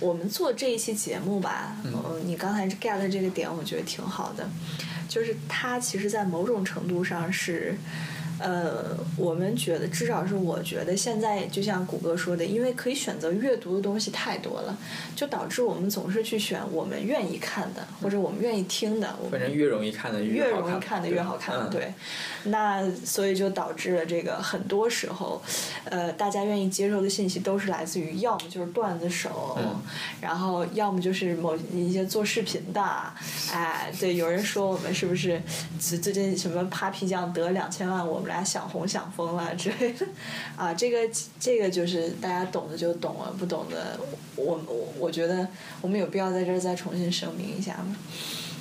[0.00, 4.48] 我们做这一期节目吧，嗯呃你刚才 get 这个点，我觉得挺好的，
[5.06, 7.76] 就是它其实，在某种程度上是。
[8.38, 14.76] 呃，我们觉得，至少是我觉得，现在就像谷歌说的，因为可以选择阅读的东西太多了，
[15.14, 19.16] 就导致我们总是去选我们愿意看的，或者我们愿意听的。
[19.30, 21.94] 反正越容易看的越好看，容易看的越好看，嗯、对。
[22.44, 25.40] 那所以就导致了这个很多时候，
[25.84, 29.80] 呃，大家愿意接受的信息都是来自于要么就是段子手，嗯
[30.20, 32.82] 然后要么就是某一些做视频的，
[33.52, 35.40] 哎，对，有人说我们是不是
[35.78, 40.06] 最最近什么 Papi 酱得两千万，我们俩想红想疯了之类的，
[40.56, 40.98] 啊，这个
[41.38, 43.98] 这个就是大家懂的就懂了，不懂的，
[44.36, 45.46] 我我我觉得
[45.80, 47.96] 我们有必要在这儿再重新声明一下吗？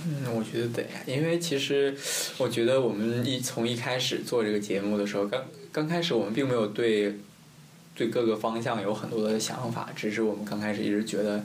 [0.05, 1.95] 嗯，我觉得得呀，因为其实
[2.37, 5.41] 我觉得我们一从一开始做这个节目的时候，刚
[5.71, 7.19] 刚开始我们并没有对
[7.95, 11.41] 对各个方向有很多的想法，只是我们刚开始一直觉得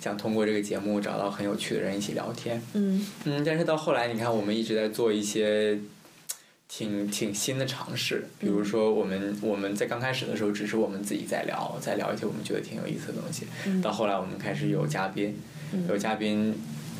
[0.00, 2.60] 想通过这个节目找到很有趣的人一起聊天。
[2.72, 5.78] 嗯嗯，但是到后来，你看我们一直在做一些
[6.72, 13.44] 挺挺新的尝试，比如说我们我们在刚开始的时候，只是我们自己在聊，在聊一些我们觉得挺有意思的东西。
[13.66, 15.36] 嗯到后来我们开始有嘉宾，
[15.72, 16.54] 嗯有嘉宾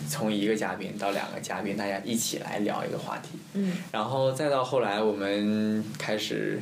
[0.09, 3.39] 从一个嘉宾到两个嘉宾，大家一起来聊一个话题。
[3.55, 6.61] 嗯然后再到后来，我们开始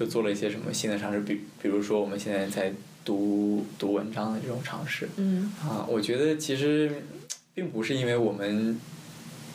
[0.00, 2.72] 又做了一些什么新的尝试，比比如说我们现在在
[3.04, 5.06] 读读文章的这种尝试。
[5.16, 7.04] 嗯啊，我觉得其实
[7.52, 8.80] 并不是因为我们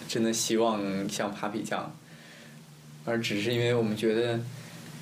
[0.08, 1.96] 真的希望像 Papi 酱，
[3.06, 4.40] 而只是因为我们觉得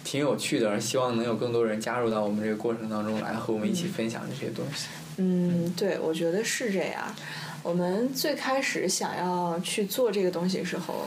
[0.04, 4.88] 挺有趣的，而希望能有更多人加入到我们这个过程当中来，和我们一起分享这些东西。
[5.18, 7.14] 嗯，对，我觉得是这样。
[7.64, 11.06] 我们最开始想要去做这个东西的时候，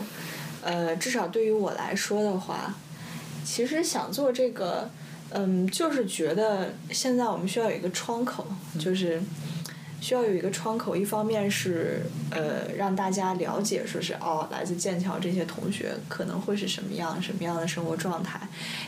[0.63, 2.73] 呃，至少对于我来说的话，
[3.45, 4.89] 其实想做这个，
[5.31, 8.47] 嗯，就是觉得现在我们需要有一个窗口，
[8.79, 9.21] 就是
[10.05, 10.95] 需要有一个窗口。
[10.95, 18.39] 一方面是呃让大家了解，说是哦，来自剑桥这些同学可能会是什么样、什么样的生活状态，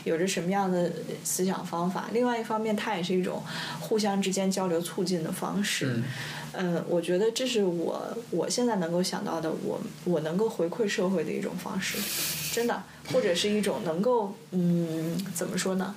[0.03, 0.91] 有着什么样的
[1.23, 2.05] 思想方法。
[2.13, 3.41] 另外一方面，它也是一种
[3.79, 5.87] 互相之间交流促进的方式。
[5.87, 6.03] 嗯
[6.59, 11.97] 嗯，我觉得这是我我现在能够想到的，我我能够回馈社会的一种方式，
[12.53, 15.95] 真的，或者是一种能够嗯怎么说呢？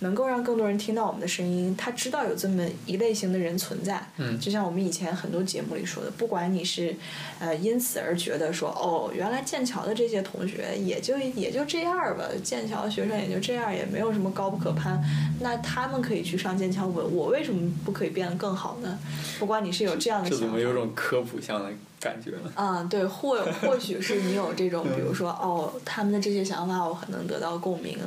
[0.00, 4.02] 能够让更多人听到我们的声音，他知道有这么一类型的人存在。
[4.18, 6.94] 嗯就像我们以前很多节目里说的，不管你是
[7.38, 15.02] 呃因此而觉得说哦，原来剑桥的这些同学也就也就这样吧，剑桥的学生也就这样，也没有什么高不可攀。
[15.40, 18.98] 那他们可以去上剑桥，我我为什么不可以变得更好呢？
[19.38, 20.44] 不管你是有这样的想法。
[20.44, 21.70] 这怎么有种科普向的
[22.00, 22.50] 感觉呢？
[22.56, 27.98] 嗯，对，或或许是你有这种，比如说哦，他们的这些想法我很能得到共鸣，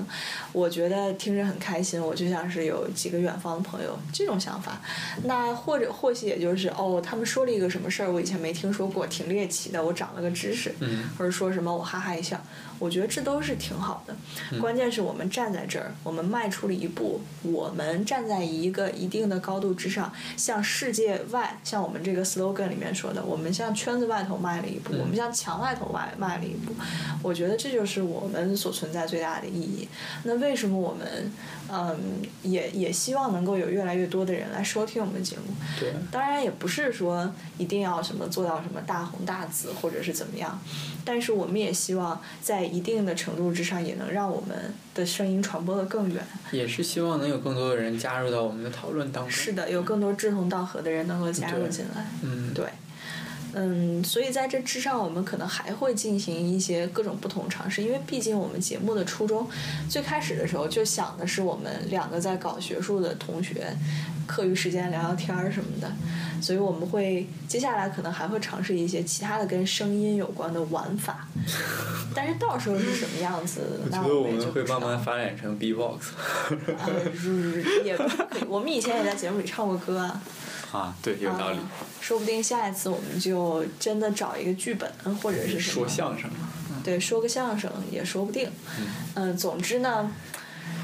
[0.51, 4.81] 我觉得听着很开心，我就像是有几个远方的朋友这种想法。
[5.25, 12.41] 那或者或许也就是哦，他们说了一个什么事儿，我以前没听说过，挺猎奇的，我长了个知识，嗯或者说什么我哈哈一笑，
[12.80, 14.15] 我觉得这都是挺好的。
[14.59, 26.74] 关键是我们站在这儿，我们迈出了一步，我们站在一个一定的高度之上，向世界外，像我们这个 slogan 里面说的，我们向圈子外头迈了一步，我们向墙外头迈迈了一步。
[27.21, 29.88] 我觉得这就是我们所存在最大的意义。
[30.24, 31.32] 那为什么我们，
[31.74, 31.97] 嗯，
[32.43, 35.55] 也也希望能够有越来越多的人来收听我们的节目？
[35.80, 40.61] 对，当然也不是说一定要什么做到什么大红大紫或者是怎么样，
[41.03, 46.24] 但是我们也希望在一定的程度之上，也能让我们的声音传播的更远。
[46.51, 49.32] 也是希望能有更多的人加入到我们的讨论当中。
[49.32, 52.05] 是的，有更多志同道合的人能够加入进来。
[52.21, 52.65] 嗯，对，
[53.55, 59.47] 嗯，所以在这之上，我们可能还会进行一些各种不同尝试，因为毕竟我们节目的初衷，
[59.87, 63.67] 最开始的时候就想的是我们两个在搞学术的同学，
[64.25, 65.91] 课余时间聊聊天儿什么的，
[66.41, 71.27] 所以我们会接下来可能还会尝试一些其他的跟声音有关的玩法，
[72.15, 76.07] 但是到时候是什么样子，那我们会慢慢发展成 B-box。
[76.49, 77.03] 呃，
[77.83, 80.21] 也不是可以，我们以前也在节目里唱过歌啊。
[80.74, 81.57] 啊，对，有道理。
[81.57, 81.71] 啊
[82.01, 86.49] 说不定下一次我们就真的找一个剧本，或者是什么说相声嘛，
[86.84, 88.51] 对，说个相声也说不定。
[89.13, 90.11] 嗯、总之呢，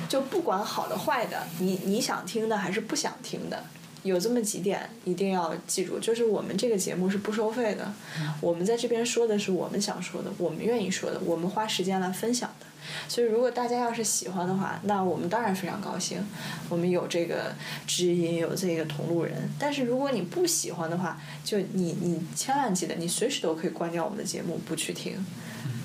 [0.07, 3.61] 就不管好的坏的，你你想听的还是不想听的，
[4.03, 7.91] 有这么几点一定要记住，就是我们这个节目是不收费的，
[8.39, 12.58] 我们在这边说的是我们想说的，我们愿意说的，我们花时间来分享的。
[13.07, 16.23] 所以如果大家要是喜欢的话，那我们当然非常高兴，
[16.69, 17.55] 我们有这个
[17.87, 19.49] 知音，有这个同路人。
[19.57, 25.25] 但是如果你不喜欢的话，就你你千万记得，你随时都可以关掉我们的节目不去听。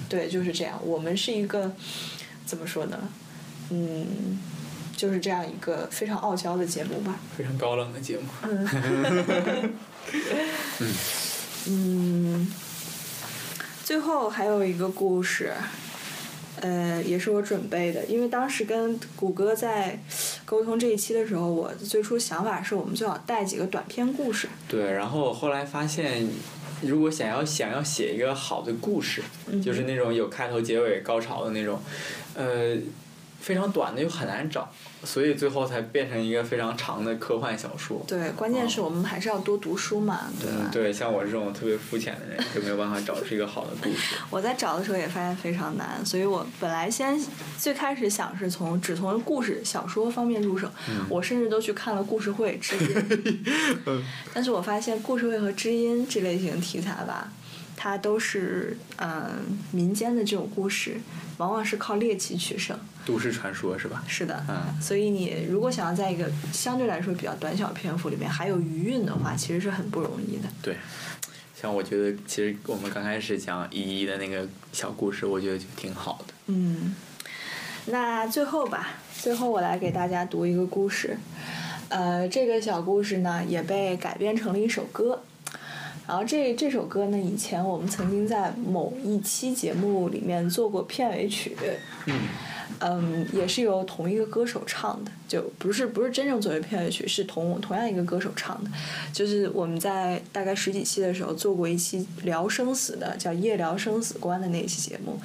[0.08, 0.80] 对，就是这样。
[0.84, 1.72] 我们是一个
[2.44, 2.98] 怎么说呢？
[3.70, 4.38] 嗯，
[4.94, 7.18] 就是这样一个非常傲娇的节目吧。
[7.36, 8.24] 非常高冷的节目。
[11.66, 12.52] 嗯，
[13.82, 15.54] 最后还有一个故事，
[16.60, 19.98] 呃，也是我准备的，因为当时跟谷歌在
[20.44, 24.48] 沟通这一期的时候，我最初想法是我们最好带几个短篇故事。
[24.68, 26.28] 对，然后我后来发现，
[26.82, 29.22] 如果想要想要写一个好的故事，
[29.62, 31.80] 就是那种有开头、结尾、高潮的那种，
[32.34, 32.76] 呃，
[33.44, 34.70] 非常短的又很难找。
[35.04, 38.02] 所以最后才变成一个非常长的科幻小说。
[38.08, 40.70] 对，关键是我们还是要多读书嘛，对吧？
[40.72, 44.16] 对，像我这种特别肤浅的人，就没有办法找出一个好的故事。
[44.30, 47.22] 我在找的时候也发现非常难，所以我本来先
[47.58, 50.70] 最开始想是从只从故事小说方面入手，
[51.10, 53.44] 我甚至都去看了故事会、 知音。
[54.32, 57.30] 但是我发现故事会和知音这类型题材吧。
[57.76, 61.00] 它都是嗯民间的这种故事，
[61.38, 62.78] 往往是靠猎奇取胜。
[63.06, 64.02] 都市传说是吧？
[64.08, 64.44] 是的。
[64.48, 64.80] 嗯。
[64.80, 70.48] 所以你如果想要在一个相对来说比较短小篇幅里面还有余韵的话，其实是很不容易的。
[70.62, 70.76] 对。
[71.60, 76.34] 像我觉得，其实我们刚开始讲依依的那个小故事，我觉得就挺好的。
[76.46, 76.94] 嗯。
[77.86, 81.16] 那最后吧，最后我来给大家读一个故事。
[81.90, 85.22] 呃，这个小故事呢，也被改编成了一首歌。
[86.06, 91.56] 然后这这首歌呢，以前我们曾经在某一期节目里面做过片尾曲。
[92.80, 98.70] 嗯，也是由同一个歌手唱的，就不是不是真正作为片尾曲，是同同样一个歌手唱的。
[99.12, 105.18] 就是我们在大概十几期的时候做过一期聊生死的，叫《夜聊生死观》的那一期节目，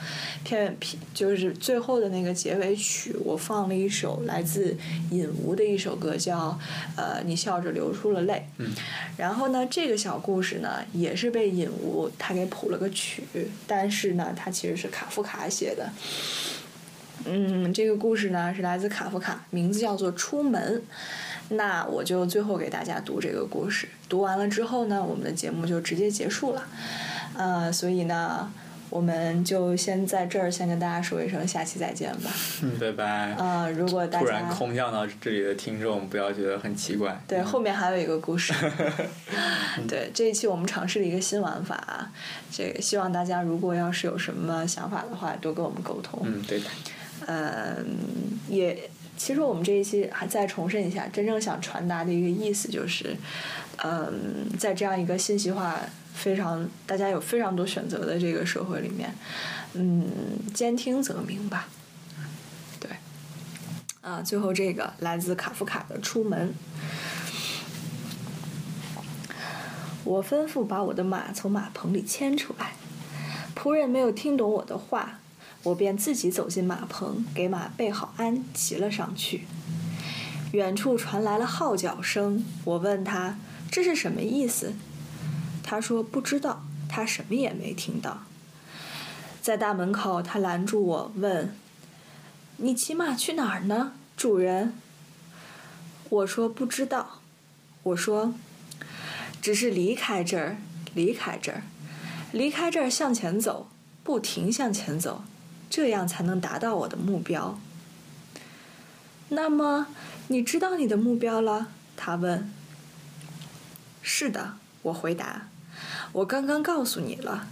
[0.44, 4.78] 片片就是最后的那个结尾曲，我放了一首来自
[5.12, 6.52] 尹吴的一首歌，叫
[6.96, 8.34] 《呃你笑着流出了泪》。
[8.58, 8.72] 嗯。
[9.18, 13.24] 然后呢，这个小故事呢，也是被尹吴他给谱了个曲，
[13.68, 15.90] 但是呢，他其实是卡夫卡写的。
[17.26, 20.78] 嗯，这个故事呢是来自卡夫卡，名字叫做《出门》。
[21.52, 26.64] 那我就最后给大家读这个故事，读完了之后呢，我们的节目就直接结束了。
[27.36, 28.52] 呃，所以呢，
[28.92, 32.30] 我们就先在这儿先跟大家说一声，下期再见吧。
[32.62, 33.06] 嗯，拜拜。
[33.32, 37.20] 啊，如果大家突然空降到这里的听众，不要觉得很奇怪。
[37.28, 38.54] 对，后面还有一个故事。
[39.90, 42.12] 对，这一期我们尝试了一个新玩法，
[42.52, 46.22] 这个希望大家如果要是有什么想法的话，多跟我们沟通。
[46.24, 46.66] 嗯，对的。
[47.32, 47.86] 嗯，
[48.48, 53.16] 也其实我们这一期还再重申一下，真正想传达的一个意思就是，
[53.84, 55.80] 嗯，在这样一个信息化
[56.16, 59.14] 非常大家有非常多选择的这个社会里面，
[59.74, 60.08] 嗯，
[60.56, 61.68] 兼听则明吧。
[62.80, 62.90] 对，
[64.02, 66.50] 啊，最后这个来自卡夫卡的《出门》，
[70.04, 72.74] 我吩咐把我的马从马棚里牵出来，
[73.56, 75.20] 仆人没有听懂我的话。
[75.64, 79.46] 我便自己走进马棚，给马备好鞍，骑了上去。
[80.54, 83.38] 远处传来了号角声，我问他
[83.70, 84.74] 这是什么意思。
[85.62, 88.24] 他说不知道，他什么也没听到。
[89.42, 91.54] 在大门口，他拦住我，问
[92.58, 94.74] ：“你骑马去哪儿呢，主人？”
[96.10, 97.20] 我说不知道。
[97.84, 98.34] 我说
[99.42, 100.58] ：“只是离开这儿，
[100.96, 101.64] 离开这儿，
[102.32, 103.68] 离开这儿，向前走，
[104.04, 105.24] 不停向前走。”
[105.70, 107.60] 这样才能达到我的目标。
[109.30, 109.88] 那么，
[110.28, 111.68] 你知道你的目标了？
[111.96, 112.52] 他问。
[114.02, 115.48] 是的，我回答。
[116.12, 117.48] 我刚刚告诉你了，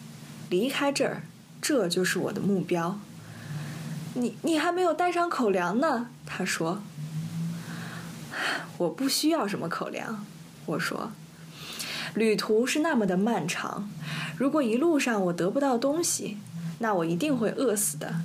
[0.50, 1.22] 离开这儿，
[1.62, 3.00] 这就是我的目标。
[4.16, 6.82] 你你还没有带上口粮呢，他说。
[8.80, 10.26] 我不需要什么口粮，
[10.66, 11.12] 我说。
[12.16, 13.90] 旅途是那么的漫长，
[14.38, 16.38] 如果一路上我得不到东西。
[16.80, 18.22] 那我一定会饿死的，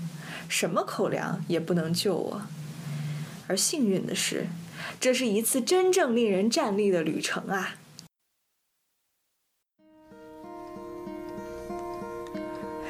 [0.48, 2.42] 什么口粮也不能救我。
[3.48, 4.46] 而幸运的是，
[5.00, 7.76] 这是一次真正令人站立的旅程啊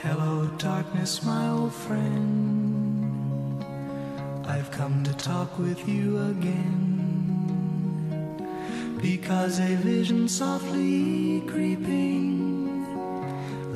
[0.03, 3.63] ！Hello, darkness, my old friend.
[4.45, 6.91] I've come to talk with you again.
[9.01, 12.42] Because a vision softly creeping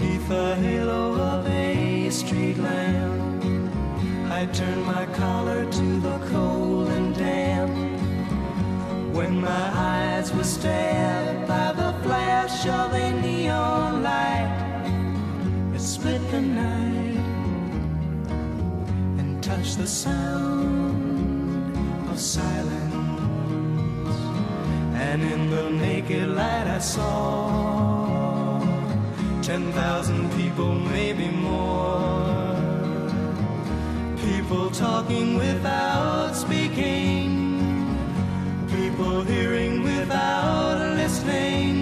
[0.00, 3.44] Neath the halo of a street lamp,
[4.30, 7.72] I turned my collar to the cold and damp.
[9.12, 14.52] When my eyes were stabbed by the flash of a neon light,
[15.74, 17.18] it split the night
[19.18, 21.76] and touched the sound
[22.08, 22.94] of silence.
[24.94, 28.07] And in the naked light, I saw
[29.48, 32.54] ten thousand people, maybe more.
[34.28, 37.48] People talking without speaking
[38.76, 41.76] people hearing without listening,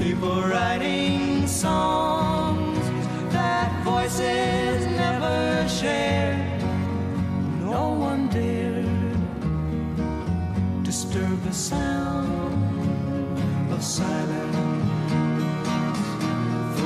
[0.00, 2.84] people writing songs
[3.30, 6.34] that voices never share.
[7.60, 8.86] No one dared
[10.82, 12.42] disturb the sound
[13.72, 14.55] of silence.